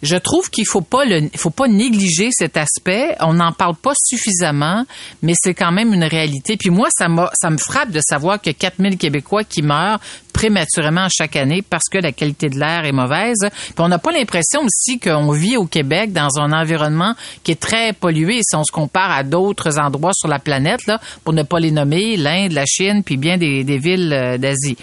je 0.04 0.18
trouve 0.18 0.51
qu'il 0.51 0.68
faut 0.68 0.82
pas 0.82 1.04
le, 1.04 1.30
faut 1.36 1.50
pas 1.50 1.68
négliger 1.68 2.30
cet 2.32 2.58
aspect. 2.58 3.16
On 3.22 3.34
n'en 3.34 3.51
parle 3.51 3.75
pas 3.75 3.94
suffisamment, 3.96 4.86
mais 5.24 5.34
c'est 5.36 5.56
quand 5.56 5.72
même 5.72 5.94
une 5.94 6.04
réalité. 6.04 6.58
Puis 6.58 6.70
moi, 6.70 6.89
ça 6.92 7.08
ça 7.34 7.50
me 7.50 7.58
frappe 7.58 7.92
de 7.92 8.01
savoir 8.08 8.39
a 8.46 8.54
4000 8.54 8.98
Québécois 8.98 9.44
qui 9.44 9.62
meurent 9.62 10.00
prématurément 10.38 11.08
chaque 11.10 11.36
année 11.36 11.63
parce 11.67 11.86
que 11.91 11.98
la 11.98 12.12
qualité 12.12 12.48
de 12.50 12.60
l'air 12.60 12.86
est 12.86 12.91
mauvaise. 12.91 13.39
Puis 13.39 13.74
on 13.79 13.88
n'a 13.88 13.98
pas 13.98 14.12
l'impression 14.12 14.62
aussi 14.63 15.00
qu'on 15.00 15.32
vit 15.32 15.58
au 15.58 15.65
Québec 15.65 16.13
dans 16.13 16.39
un 16.39 16.51
environnement 16.51 17.15
qui 17.44 17.53
est 17.53 17.60
très 17.60 17.91
pollué 17.91 18.41
si 18.44 18.56
on 18.56 18.63
se 18.63 18.72
compare 18.72 19.10
à 19.10 19.24
d'autres 19.24 19.79
endroits 19.79 20.12
sur 20.13 20.27
la 20.27 20.38
planète, 20.38 20.86
là, 20.86 21.00
pour 21.24 21.34
ne 21.34 21.41
pas 21.41 21.60
les 21.60 21.72
nommer, 21.72 22.17
l'Inde, 22.17 22.51
la 22.51 22.65
Chine, 22.67 23.01
puis 23.03 23.17
bien 23.17 23.38
des, 23.39 23.63
des 23.63 23.79
villes 23.79 24.13
euh, 24.13 24.38
d'Asie. 24.38 24.77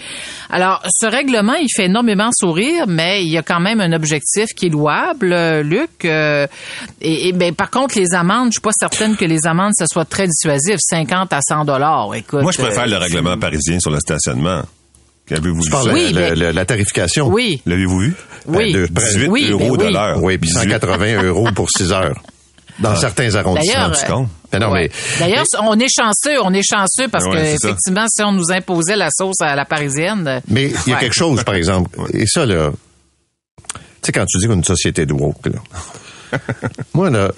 Alors, 0.49 0.81
ce 0.89 1.05
règlement, 1.05 1.53
il 1.53 1.69
fait 1.73 1.85
énormément 1.85 2.31
sourire, 2.37 2.83
mais 2.87 3.23
il 3.23 3.31
y 3.31 3.37
a 3.37 3.41
quand 3.41 3.61
même 3.61 3.79
un 3.79 3.93
objectif 3.93 4.47
qui 4.57 4.65
est 4.65 4.69
louable, 4.69 5.31
euh, 5.31 5.63
Luc. 5.63 6.03
euh, 6.03 6.47
et, 6.99 7.29
et 7.29 7.31
ben, 7.31 7.55
par 7.55 7.69
contre, 7.71 7.97
les 7.97 8.13
amendes, 8.13 8.47
je 8.47 8.55
suis 8.55 8.61
pas 8.61 8.71
certaine 8.77 9.15
que 9.15 9.23
les 9.23 9.47
amendes, 9.47 9.71
ça 9.73 9.85
soit 9.87 10.03
très 10.05 10.27
dissuasif, 10.27 10.75
50 10.79 11.31
à 11.31 11.39
100 11.41 11.63
dollars. 11.63 12.13
Écoute, 12.13 12.41
Moi, 12.41 12.51
je 12.51 12.57
préfère 12.61 12.83
euh, 12.83 12.87
le 12.87 12.97
règlement 12.97 13.37
parisien 13.37 13.79
sur 13.79 13.91
le 13.91 13.99
stationnement. 14.01 14.61
Qu'avez-vous 15.27 15.61
vu? 15.61 15.69
ça? 15.71 15.83
Oui, 15.91 16.11
mais- 16.13 16.35
la, 16.35 16.51
la 16.51 16.65
tarification. 16.65 17.27
Oui, 17.27 17.61
L'avez-vous 17.65 17.99
vu? 17.99 18.15
oui. 18.47 18.73
de- 18.73 18.85
18 18.87 19.27
Oui, 19.27 19.47
euros 19.49 19.75
ben 19.77 19.87
de 19.87 19.93
l'heure. 19.93 20.23
Oui, 20.23 20.37
puis 20.37 20.49
180 20.49 21.23
euros 21.23 21.49
pour 21.55 21.67
6 21.75 21.91
heures. 21.91 22.21
Dans 22.79 22.95
certains 22.95 23.33
arrondissements. 23.35 23.73
D'ailleurs, 23.73 23.97
Tu 23.97 24.05
comptes? 24.11 24.29
Mais 24.51 24.59
non, 24.59 24.71
Ouais. 24.71 24.91
mais 25.19 25.27
D'ailleurs, 25.27 25.45
on 25.63 25.79
est 25.79 25.87
chanceux, 25.89 26.37
on 26.43 26.53
est 26.53 26.61
chanceux 26.69 27.07
parce 27.09 27.23
Ouais, 27.25 27.31
que 27.31 27.37
ça. 27.57 27.69
effectivement, 27.69 28.05
si 28.09 28.21
on 28.21 28.33
nous 28.33 28.51
imposait 28.51 28.97
la 28.97 29.09
sauce 29.11 29.39
à 29.41 29.55
la 29.55 29.63
parisienne, 29.65 30.27
euh, 30.27 30.39
Mais 30.49 30.65
il 30.85 30.89
y 30.89 30.91
a 30.91 30.95
Ouais. 30.95 31.01
quelque 31.01 31.15
chose, 31.15 31.43
par 31.45 31.55
exemple, 31.55 31.89
et 32.13 32.25
ça, 32.27 32.45
là, 32.45 32.71
tu 32.71 33.77
sais, 34.03 34.11
quand 34.11 34.25
tu 34.25 34.37
dis 34.39 34.45
qu'on 34.47 34.53
est 34.53 34.57
une 34.57 34.63
société 34.65 35.05
de 35.05 35.13
woke, 35.13 35.47
là, 35.47 35.59
moi, 36.93 37.09
là, 37.09 37.31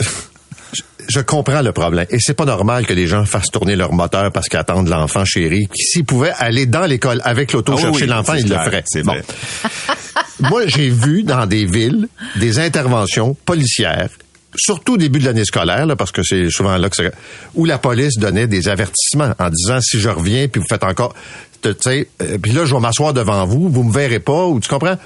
je- 1.07 1.19
comprends 1.21 1.61
le 1.61 1.71
problème. 1.71 2.05
Et 2.09 2.17
c'est 2.19 2.33
pas 2.33 2.45
normal 2.45 2.85
que 2.85 2.93
les 2.93 3.07
gens 3.07 3.25
fassent 3.25 3.51
tourner 3.51 3.75
leur 3.75 3.93
moteur 3.93 4.31
parce 4.31 4.47
qu'ils 4.49 4.59
attendent 4.59 4.87
l'enfant 4.89 5.25
chéri. 5.25 5.67
Qui, 5.73 5.83
S'ils 5.83 6.05
pouvaient 6.05 6.33
aller 6.37 6.65
dans 6.65 6.85
l'école 6.85 7.21
avec 7.23 7.53
l'auto 7.53 7.73
Ah 7.77 7.81
chercher 7.81 8.03
oui, 8.03 8.07
l'enfant, 8.09 8.33
ils 8.35 8.47
le 8.47 8.55
feraient. 8.55 8.83
c'est 8.85 9.03
Bon. 9.03 9.15
Moi, 10.39 10.67
j'ai 10.67 10.89
vu 10.89 11.23
dans 11.23 11.45
des 11.45 11.65
villes 11.65 12.07
des 12.35 12.59
interventions 12.59 13.35
policières, 13.45 14.09
surtout 14.55 14.93
au 14.93 14.97
début 14.97 15.19
de 15.19 15.25
l'année 15.25 15.45
scolaire, 15.45 15.85
là, 15.85 15.95
parce 15.95 16.11
que 16.11 16.21
c'est 16.23 16.49
souvent 16.49 16.77
là 16.77 16.89
que 16.89 16.95
c'est, 16.95 17.11
où 17.55 17.65
la 17.65 17.77
police 17.77 18.17
donnait 18.17 18.47
des 18.47 18.67
avertissements 18.69 19.31
en 19.39 19.49
disant 19.49 19.79
si 19.81 19.99
je 19.99 20.09
reviens 20.09 20.47
puis 20.47 20.61
vous 20.61 20.67
faites 20.69 20.83
encore, 20.83 21.13
tu 21.61 21.69
sais, 21.81 22.07
euh, 22.21 22.37
puis 22.41 22.51
là 22.51 22.65
je 22.65 22.73
vais 22.75 22.79
m'asseoir 22.79 23.13
devant 23.13 23.45
vous, 23.45 23.67
vous 23.69 23.83
me 23.83 23.91
verrez 23.91 24.19
pas, 24.19 24.45
ou 24.45 24.59
tu 24.59 24.69
comprends? 24.69 24.97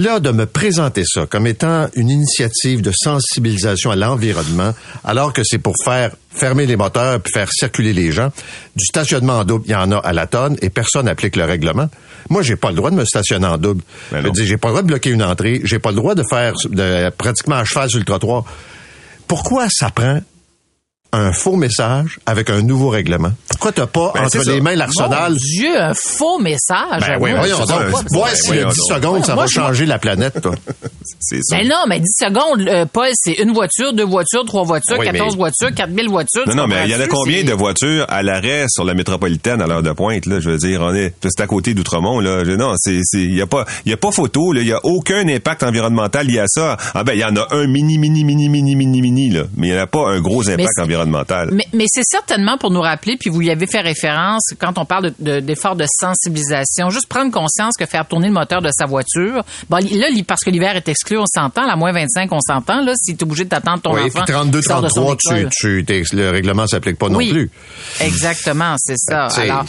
Là, 0.00 0.18
de 0.18 0.30
me 0.30 0.46
présenter 0.46 1.02
ça 1.04 1.26
comme 1.26 1.46
étant 1.46 1.86
une 1.94 2.08
initiative 2.08 2.80
de 2.80 2.90
sensibilisation 2.90 3.90
à 3.90 3.96
l'environnement, 3.96 4.72
alors 5.04 5.34
que 5.34 5.42
c'est 5.44 5.58
pour 5.58 5.74
faire 5.84 6.12
fermer 6.30 6.64
les 6.64 6.76
moteurs 6.76 7.20
puis 7.20 7.30
faire 7.30 7.52
circuler 7.52 7.92
les 7.92 8.10
gens, 8.10 8.30
du 8.74 8.86
stationnement 8.86 9.40
en 9.40 9.44
double, 9.44 9.64
il 9.66 9.72
y 9.72 9.74
en 9.74 9.92
a 9.92 9.98
à 9.98 10.14
la 10.14 10.26
tonne 10.26 10.56
et 10.62 10.70
personne 10.70 11.04
n'applique 11.04 11.36
le 11.36 11.44
règlement. 11.44 11.90
Moi, 12.30 12.40
j'ai 12.40 12.56
pas 12.56 12.70
le 12.70 12.76
droit 12.76 12.90
de 12.90 12.96
me 12.96 13.04
stationner 13.04 13.46
en 13.46 13.58
double. 13.58 13.82
Ben 14.10 14.24
Je 14.24 14.30
dire, 14.30 14.46
j'ai 14.46 14.56
pas 14.56 14.68
le 14.68 14.72
droit 14.72 14.82
de 14.82 14.86
bloquer 14.86 15.10
une 15.10 15.22
entrée, 15.22 15.60
j'ai 15.64 15.78
pas 15.78 15.90
le 15.90 15.96
droit 15.96 16.14
de 16.14 16.22
faire 16.30 16.54
de, 16.70 17.10
pratiquement 17.10 17.56
à 17.56 17.64
cheval 17.64 17.90
sur 17.90 17.98
le 17.98 18.06
trottoir. 18.06 18.44
Pourquoi 19.28 19.66
ça 19.68 19.90
prend 19.90 20.20
un 21.12 21.32
faux 21.32 21.56
message 21.56 22.18
avec 22.26 22.50
un 22.50 22.62
nouveau 22.62 22.88
règlement? 22.88 23.32
Pourquoi 23.48 23.72
t'as 23.72 23.86
pas 23.86 24.12
Ben, 24.14 24.24
entre 24.24 24.42
ça. 24.42 24.52
les 24.52 24.60
mains 24.60 24.74
l'arsenal? 24.74 25.32
Mon 25.32 25.36
Dieu, 25.38 25.80
un 25.80 25.92
faux 25.94 26.38
message. 26.38 27.00
Ben 27.00 27.18
oui, 27.20 27.30
voyons 27.36 27.58
le 27.60 27.66
10 27.66 28.62
donc. 28.62 28.72
secondes, 28.74 29.24
ça 29.24 29.34
Moi, 29.34 29.44
va 29.44 29.46
je- 29.48 29.52
changer 29.54 29.86
la 29.86 29.98
planète, 29.98 30.40
toi. 30.40 30.54
C'est 31.18 31.42
ça. 31.42 31.56
Ben 31.58 31.68
non, 31.68 31.84
mais 31.88 32.00
10 32.00 32.06
secondes, 32.18 32.66
euh, 32.68 32.86
Paul, 32.90 33.08
c'est 33.14 33.32
une 33.34 33.52
voiture, 33.52 33.92
deux 33.92 34.04
voitures, 34.04 34.44
trois 34.44 34.62
voitures, 34.64 34.96
Oui, 34.98 35.06
'quatorze 35.06 35.32
mais- 35.34 35.38
voitures, 35.38 35.74
4000 35.74 36.08
voitures. 36.08 36.46
Non, 36.46 36.54
non, 36.54 36.66
mais 36.66 36.82
il 36.86 36.90
y 36.90 36.94
en 36.94 37.00
a 37.00 37.06
combien 37.06 37.42
de 37.42 37.52
voitures 37.52 38.06
à 38.08 38.22
l'arrêt 38.22 38.66
sur 38.68 38.84
la 38.84 38.94
métropolitaine 38.94 39.60
à 39.60 39.66
l'heure 39.66 39.82
de 39.82 39.92
pointe, 39.92 40.26
là? 40.26 40.40
Je 40.40 40.50
veux 40.50 40.56
dire, 40.58 40.80
on 40.82 40.94
est, 40.94 41.14
c'est 41.22 41.40
à 41.42 41.46
côté 41.46 41.74
d'Outremont, 41.74 42.20
là. 42.20 42.44
Je- 42.44 42.52
non, 42.52 42.74
c'est, 42.78 43.00
c'est, 43.02 43.22
il 43.22 43.34
y 43.36 43.42
a 43.42 43.46
pas, 43.46 43.64
il 43.84 43.90
y 43.90 43.92
a 43.92 43.96
pas 43.96 44.12
photo, 44.12 44.52
là. 44.52 44.60
Il 44.60 44.66
y 44.68 44.72
a 44.72 44.80
aucun 44.84 45.26
impact 45.28 45.62
environnemental 45.62 46.26
lié 46.26 46.38
à 46.40 46.46
ça. 46.46 46.76
Ah 46.94 47.02
ben, 47.04 47.12
il 47.14 47.20
y 47.20 47.24
en 47.24 47.34
a 47.36 47.46
un 47.54 47.66
mini, 47.66 47.98
mini, 47.98 48.24
mini, 48.24 48.48
mini, 48.48 48.76
mini, 48.76 49.00
mini, 49.02 49.30
là. 49.30 49.42
Mais 49.56 49.68
il 49.68 49.72
n'y 49.74 49.78
en 49.78 49.82
a 49.82 49.86
pas 49.86 50.08
un 50.10 50.20
gros 50.20 50.48
impact 50.48 50.68
c'est- 50.76 50.82
Mais, 51.52 51.66
mais 51.72 51.84
c'est 51.88 52.04
certainement 52.04 52.58
pour 52.58 52.70
nous 52.70 52.80
rappeler, 52.80 53.16
puis 53.16 53.30
vous 53.30 53.42
y 53.42 53.50
avez 53.50 53.66
fait 53.66 53.80
référence 53.80 54.42
quand 54.58 54.78
on 54.78 54.84
parle 54.84 55.10
de- 55.10 55.14
de- 55.18 55.40
d'efforts 55.40 55.76
de, 55.76 55.84
sensibilisation, 55.88 56.90
juste 56.90 57.06
prendre 57.08 57.30
conscience 57.32 57.76
que 57.78 57.86
faire 57.86 58.06
tourner 58.06 58.28
le 58.28 58.34
moteur 58.34 58.62
de 58.62 58.70
sa 58.72 58.86
voiture, 58.86 59.42
bon, 59.68 59.78
là, 59.78 60.06
parce 60.26 60.42
que 60.44 60.50
l'hiver 60.50 60.76
est 60.76 60.88
exclu, 60.88 61.18
on 61.18 61.24
s'entend, 61.26 61.66
la 61.66 61.76
moins 61.76 61.92
25, 61.92 62.30
on 62.32 62.40
s'entend, 62.40 62.82
là, 62.82 62.92
si 62.96 63.16
tu 63.16 63.20
es 63.20 63.24
obligé 63.24 63.44
d'attendre 63.44 63.80
ton 63.82 63.94
Oui, 63.94 64.02
enfant. 64.02 64.22
puis 64.24 64.32
32, 64.34 64.60
qui 64.60 64.66
sort 64.68 64.82
de 64.82 64.88
son 64.88 65.04
33, 65.04 65.16
tu, 65.34 65.38
école. 65.40 65.50
tu, 65.52 65.84
t'es- 65.84 66.02
le 66.12 66.30
règlement 66.30 66.66
s'applique 66.66 66.98
pas 66.98 67.08
non 67.08 67.18
Oui. 67.18 67.30
plus. 67.32 67.50
Exactement, 68.00 68.74
c'est 68.78 68.96
ça. 68.98 69.28
Ben, 69.36 69.42
Alors, 69.50 69.64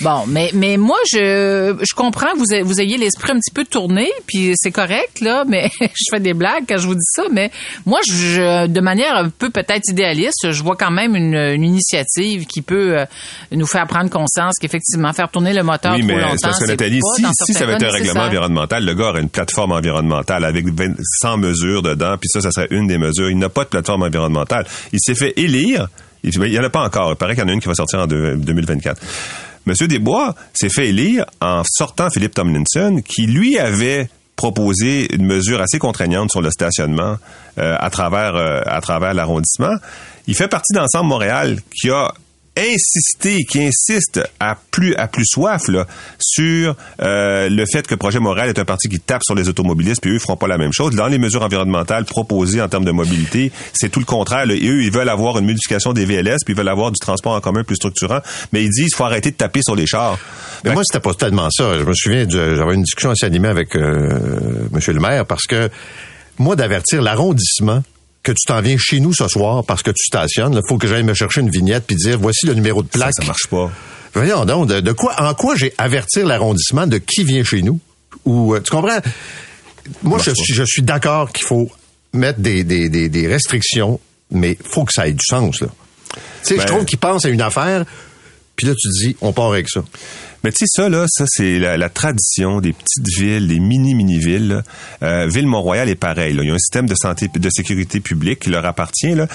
bon, 0.00 0.24
mais 0.28 0.50
mais 0.54 0.76
moi 0.76 0.98
je 1.12 1.76
je 1.82 1.94
comprends 1.94 2.32
que 2.32 2.38
vous 2.38 2.52
ayez, 2.52 2.62
vous 2.62 2.80
ayez 2.80 2.96
l'esprit 2.96 3.32
un 3.32 3.36
petit 3.38 3.52
peu 3.52 3.64
tourné, 3.64 4.10
puis 4.26 4.52
c'est 4.56 4.70
correct 4.72 5.20
là, 5.20 5.44
mais 5.48 5.70
je 5.80 6.04
fais 6.10 6.20
des 6.20 6.34
blagues 6.34 6.64
quand 6.68 6.78
je 6.78 6.86
vous 6.86 6.94
dis 6.94 7.00
ça, 7.12 7.24
mais 7.32 7.50
moi 7.86 8.00
je 8.06 8.66
de 8.66 8.80
manière 8.80 9.16
un 9.16 9.28
peu 9.28 9.50
peut-être 9.50 9.88
idéaliste, 9.88 10.50
je 10.50 10.62
vois 10.62 10.73
quand 10.74 10.90
même 10.90 11.14
une, 11.16 11.34
une 11.34 11.64
initiative 11.64 12.46
qui 12.46 12.62
peut 12.62 12.98
euh, 12.98 13.04
nous 13.52 13.66
faire 13.66 13.86
prendre 13.86 14.10
conscience 14.10 14.54
qu'effectivement 14.60 15.12
faire 15.12 15.28
tourner 15.30 15.52
le 15.52 15.62
moteur 15.62 15.94
Oui, 15.94 16.00
trop 16.00 16.08
mais 16.08 16.20
longtemps, 16.20 16.34
c'est 16.36 16.46
parce 16.48 16.58
que 16.60 16.66
Nathalie, 16.66 17.00
pas, 17.00 17.30
si, 17.46 17.52
ça 17.54 17.64
avait 17.64 17.74
été 17.74 17.86
un 17.86 17.90
règlement 17.90 18.22
environnemental, 18.24 18.84
le 18.84 18.94
gars 18.94 19.08
aurait 19.10 19.22
une 19.22 19.28
plateforme 19.28 19.72
environnementale 19.72 20.44
avec 20.44 20.66
20 20.68 20.94
100 21.20 21.36
mesures 21.38 21.82
dedans, 21.82 22.16
puis 22.20 22.28
ça, 22.28 22.40
ça 22.40 22.50
serait 22.50 22.68
une 22.70 22.86
des 22.86 22.98
mesures. 22.98 23.30
Il 23.30 23.38
n'a 23.38 23.48
pas 23.48 23.64
de 23.64 23.68
plateforme 23.68 24.02
environnementale. 24.02 24.66
Il 24.92 24.98
s'est 25.00 25.14
fait 25.14 25.32
élire. 25.36 25.88
Il 26.22 26.38
n'y 26.40 26.58
en 26.58 26.64
a 26.64 26.70
pas 26.70 26.84
encore. 26.84 27.10
Il 27.12 27.16
paraît 27.16 27.34
qu'il 27.34 27.44
y 27.44 27.46
en 27.46 27.50
a 27.50 27.52
une 27.52 27.60
qui 27.60 27.68
va 27.68 27.74
sortir 27.74 28.00
en 28.00 28.06
deux- 28.06 28.36
2024. 28.36 29.00
Monsieur 29.66 29.88
Desbois 29.88 30.34
s'est 30.52 30.68
fait 30.68 30.88
élire 30.88 31.24
en 31.40 31.62
sortant 31.66 32.10
Philippe 32.10 32.34
Tomlinson, 32.34 33.00
qui 33.04 33.26
lui 33.26 33.58
avait 33.58 34.08
proposé 34.36 35.12
une 35.14 35.26
mesure 35.26 35.60
assez 35.60 35.78
contraignante 35.78 36.30
sur 36.30 36.42
le 36.42 36.50
stationnement 36.50 37.16
euh, 37.58 37.76
à 37.78 37.90
travers 37.90 38.34
euh, 38.34 38.60
à 38.66 38.80
travers 38.80 39.14
l'arrondissement. 39.14 39.76
Il 40.26 40.34
fait 40.34 40.48
partie 40.48 40.72
d'Ensemble 40.72 41.08
Montréal 41.08 41.58
qui 41.80 41.90
a 41.90 42.12
insisté, 42.56 43.44
qui 43.44 43.62
insiste 43.62 44.20
à 44.38 44.56
plus 44.70 44.94
à 44.94 45.08
plus 45.08 45.24
soif 45.26 45.68
là, 45.68 45.86
sur 46.18 46.76
euh, 47.02 47.48
le 47.48 47.64
fait 47.66 47.86
que 47.86 47.94
Projet 47.94 48.20
Montréal 48.20 48.48
est 48.48 48.58
un 48.58 48.64
parti 48.64 48.88
qui 48.88 49.00
tape 49.00 49.22
sur 49.24 49.34
les 49.34 49.48
automobilistes, 49.48 50.00
puis 50.00 50.12
eux 50.12 50.14
ils 50.14 50.20
feront 50.20 50.36
pas 50.36 50.46
la 50.46 50.58
même 50.58 50.72
chose. 50.72 50.94
Dans 50.94 51.08
les 51.08 51.18
mesures 51.18 51.42
environnementales 51.42 52.04
proposées 52.04 52.62
en 52.62 52.68
termes 52.68 52.84
de 52.84 52.92
mobilité, 52.92 53.50
c'est 53.72 53.88
tout 53.88 54.00
le 54.00 54.06
contraire. 54.06 54.46
là. 54.46 54.54
Et 54.54 54.68
eux, 54.68 54.82
ils 54.82 54.92
veulent 54.92 55.08
avoir 55.08 55.38
une 55.38 55.46
modification 55.46 55.92
des 55.92 56.04
VLS, 56.04 56.38
puis 56.44 56.54
ils 56.54 56.56
veulent 56.56 56.68
avoir 56.68 56.92
du 56.92 57.00
transport 57.00 57.32
en 57.32 57.40
commun 57.40 57.64
plus 57.64 57.76
structurant, 57.76 58.20
mais 58.52 58.62
ils 58.62 58.70
disent 58.70 58.88
qu'il 58.88 58.96
faut 58.96 59.04
arrêter 59.04 59.30
de 59.30 59.36
taper 59.36 59.60
sur 59.62 59.74
les 59.74 59.86
chars. 59.86 60.18
Mais 60.64 60.72
moi, 60.72 60.82
c'était 60.84 61.00
pas 61.00 61.14
tellement 61.14 61.48
ça. 61.50 61.78
Je 61.78 61.84
me 61.84 61.94
souviens, 61.94 62.26
j'avais 62.28 62.74
une 62.74 62.82
discussion 62.82 63.10
assez 63.10 63.26
animée 63.26 63.48
avec 63.48 63.76
euh, 63.76 64.68
Monsieur 64.70 64.92
le 64.92 65.00
maire 65.00 65.26
parce 65.26 65.44
que 65.44 65.68
moi, 66.38 66.56
d'avertir 66.56 67.02
l'arrondissement 67.02 67.82
que 68.24 68.32
tu 68.32 68.44
t'en 68.46 68.60
viens 68.60 68.76
chez 68.78 68.98
nous 68.98 69.12
ce 69.14 69.28
soir 69.28 69.62
parce 69.64 69.82
que 69.82 69.90
tu 69.92 70.02
stationnes, 70.04 70.54
il 70.54 70.60
faut 70.68 70.78
que 70.78 70.88
j'aille 70.88 71.04
me 71.04 71.14
chercher 71.14 71.40
une 71.42 71.50
vignette 71.50 71.84
puis 71.86 71.94
dire 71.94 72.18
voici 72.18 72.46
le 72.46 72.54
numéro 72.54 72.82
de 72.82 72.88
Ça, 72.92 72.98
plaque. 72.98 73.14
ça 73.16 73.24
marche 73.24 73.46
pas. 73.48 73.70
Voyons 74.14 74.44
donc, 74.44 74.68
de, 74.68 74.80
de 74.80 74.92
quoi, 74.92 75.14
en 75.22 75.34
quoi 75.34 75.54
j'ai 75.56 75.72
avertir 75.78 76.26
l'arrondissement 76.26 76.86
de 76.88 76.98
qui 76.98 77.22
vient 77.24 77.44
chez 77.44 77.62
nous? 77.62 77.78
Ou, 78.24 78.54
euh, 78.54 78.60
tu 78.60 78.70
comprends? 78.70 78.98
Moi, 80.02 80.18
je 80.24 80.30
suis, 80.34 80.54
je 80.54 80.64
suis 80.64 80.82
d'accord 80.82 81.30
qu'il 81.32 81.46
faut 81.46 81.70
mettre 82.12 82.40
des, 82.40 82.64
des, 82.64 82.88
des, 82.88 83.08
des 83.08 83.26
restrictions, 83.26 84.00
mais 84.30 84.56
faut 84.64 84.84
que 84.84 84.92
ça 84.92 85.06
ait 85.08 85.12
du 85.12 85.24
sens, 85.28 85.60
là. 85.60 85.66
sais, 86.42 86.54
Ben- 86.56 86.62
je 86.62 86.66
trouve 86.66 86.84
qu'ils 86.84 86.98
pensent 86.98 87.24
à 87.26 87.28
une 87.28 87.42
affaire, 87.42 87.84
puis 88.56 88.66
là, 88.66 88.72
tu 88.74 88.88
te 88.88 89.04
dis, 89.06 89.16
on 89.20 89.32
part 89.32 89.52
avec 89.52 89.68
ça. 89.68 89.82
Mais 90.44 90.52
tu 90.52 90.58
sais, 90.58 90.66
ça, 90.68 90.88
là, 90.90 91.06
ça, 91.08 91.24
c'est 91.26 91.58
la, 91.58 91.88
tradition 91.88 92.60
des 92.60 92.74
petites 92.74 93.08
villes, 93.18 93.48
des 93.48 93.60
mini-mini-villes. 93.60 94.62
Euh, 95.02 95.26
Ville-Mont-Royal 95.26 95.88
est 95.88 95.94
pareil. 95.94 96.34
Là. 96.34 96.42
Il 96.42 96.48
y 96.48 96.50
a 96.50 96.54
un 96.54 96.58
système 96.58 96.86
de 96.86 96.94
santé, 96.94 97.30
de 97.34 97.50
sécurité 97.50 98.00
publique 98.00 98.40
qui 98.40 98.50
leur 98.50 98.66
appartient. 98.66 99.14
Là. 99.14 99.26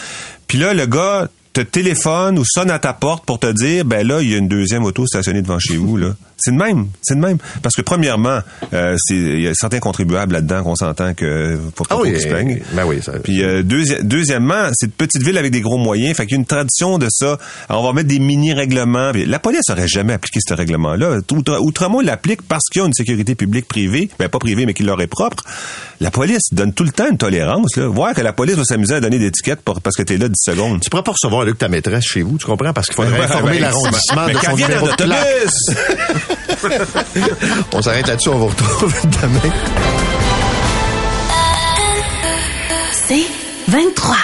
Puis 0.47 0.59
là, 0.59 0.75
le 0.75 0.85
gars 0.85 1.27
te 1.53 1.61
téléphone 1.61 2.37
ou 2.37 2.45
sonne 2.45 2.69
à 2.69 2.77
ta 2.77 2.93
porte 2.93 3.25
pour 3.25 3.39
te 3.39 3.51
dire, 3.51 3.85
ben 3.85 4.05
là, 4.05 4.21
il 4.21 4.29
y 4.29 4.35
a 4.35 4.37
une 4.37 4.47
deuxième 4.47 4.85
auto 4.85 5.07
stationnée 5.07 5.41
devant 5.41 5.57
chez 5.57 5.77
vous. 5.77 5.97
Là. 5.97 6.15
C'est 6.39 6.51
de 6.51 6.57
même. 6.57 6.87
C'est 7.01 7.15
de 7.15 7.19
même. 7.19 7.37
Parce 7.61 7.75
que 7.75 7.81
premièrement, 7.81 8.39
euh, 8.73 8.95
c'est 8.97 9.15
il 9.15 9.41
y 9.41 9.47
a 9.47 9.53
certains 9.53 9.79
contribuables 9.79 10.33
là-dedans 10.33 10.63
qu'on 10.63 10.75
s'entend 10.75 11.13
que 11.13 11.57
faut 11.75 11.83
pas 11.83 11.95
Ah 11.95 11.99
oui, 12.01 12.11
qu'ils 12.11 12.21
se 12.21 12.27
plaignent. 12.27 12.59
ben 12.73 12.85
oui, 12.85 12.99
ça- 13.01 13.13
Puis 13.23 13.43
euh, 13.43 13.61
deuxi- 13.63 14.01
deuxièmement, 14.03 14.69
c'est 14.73 14.87
une 14.87 14.91
petite 14.91 15.21
ville 15.23 15.37
avec 15.37 15.51
des 15.51 15.61
gros 15.61 15.77
moyens, 15.77 16.15
fait 16.15 16.25
qu'il 16.25 16.33
y 16.35 16.37
a 16.37 16.39
une 16.39 16.45
tradition 16.45 16.97
de 16.97 17.07
ça. 17.09 17.37
Alors, 17.69 17.83
on 17.83 17.87
va 17.87 17.93
mettre 17.93 18.07
des 18.09 18.19
mini-règlements. 18.19 19.11
La 19.27 19.39
police 19.39 19.69
aurait 19.69 19.87
jamais 19.87 20.13
appliqué 20.13 20.39
ce 20.45 20.53
règlement-là. 20.53 21.17
Outre- 21.31 21.59
Outremont 21.59 21.99
l'applique 22.01 22.41
parce 22.41 22.63
qu'il 22.71 22.81
y 22.81 22.83
a 22.83 22.87
une 22.87 22.93
sécurité 22.93 23.35
publique 23.35 23.67
privée, 23.67 24.09
ben 24.19 24.29
pas 24.29 24.39
privée, 24.39 24.65
mais 24.65 24.73
qui 24.73 24.83
leur 24.83 25.01
est 25.01 25.07
propre. 25.07 25.43
La 26.01 26.11
police 26.11 26.43
donne 26.53 26.73
tout 26.73 26.83
le 26.83 26.91
temps 26.91 27.09
une 27.11 27.17
tolérance. 27.17 27.75
Là. 27.75 27.87
Voir 27.87 28.13
que 28.13 28.21
la 28.21 28.31
police 28.33 28.55
va 28.55 28.63
s'amuser 28.63 28.95
à 28.95 29.01
donner 29.01 29.19
des 29.19 29.27
étiquettes 29.27 29.61
pour- 29.61 29.81
parce 29.81 29.95
que 29.95 30.03
t'es 30.03 30.17
là 30.17 30.27
10 30.29 30.35
secondes. 30.41 30.79
Tu 30.81 30.89
pourras 30.89 31.03
pas 31.03 31.11
recevoir 31.11 31.43
Luc 31.43 31.57
ta 31.57 31.67
maîtresse 31.67 32.05
chez 32.05 32.21
vous, 32.21 32.37
tu 32.37 32.45
comprends? 32.45 32.71
Parce 32.73 32.87
qu'il 32.87 32.95
faudrait 32.95 33.19
informer 33.21 33.59
l'arrondissement 33.59 34.25
mais 34.27 34.33
de 34.33 34.39
qu'elle 34.39 34.49
son 34.51 34.55
numéro 34.57 34.87
de! 34.87 35.03
On 37.73 37.81
s'arrête 37.81 38.07
là-dessus, 38.07 38.29
on 38.29 38.37
vous 38.37 38.47
retrouve 38.47 38.93
demain. 39.21 39.53
C'est 42.91 43.25
23. 43.67 44.15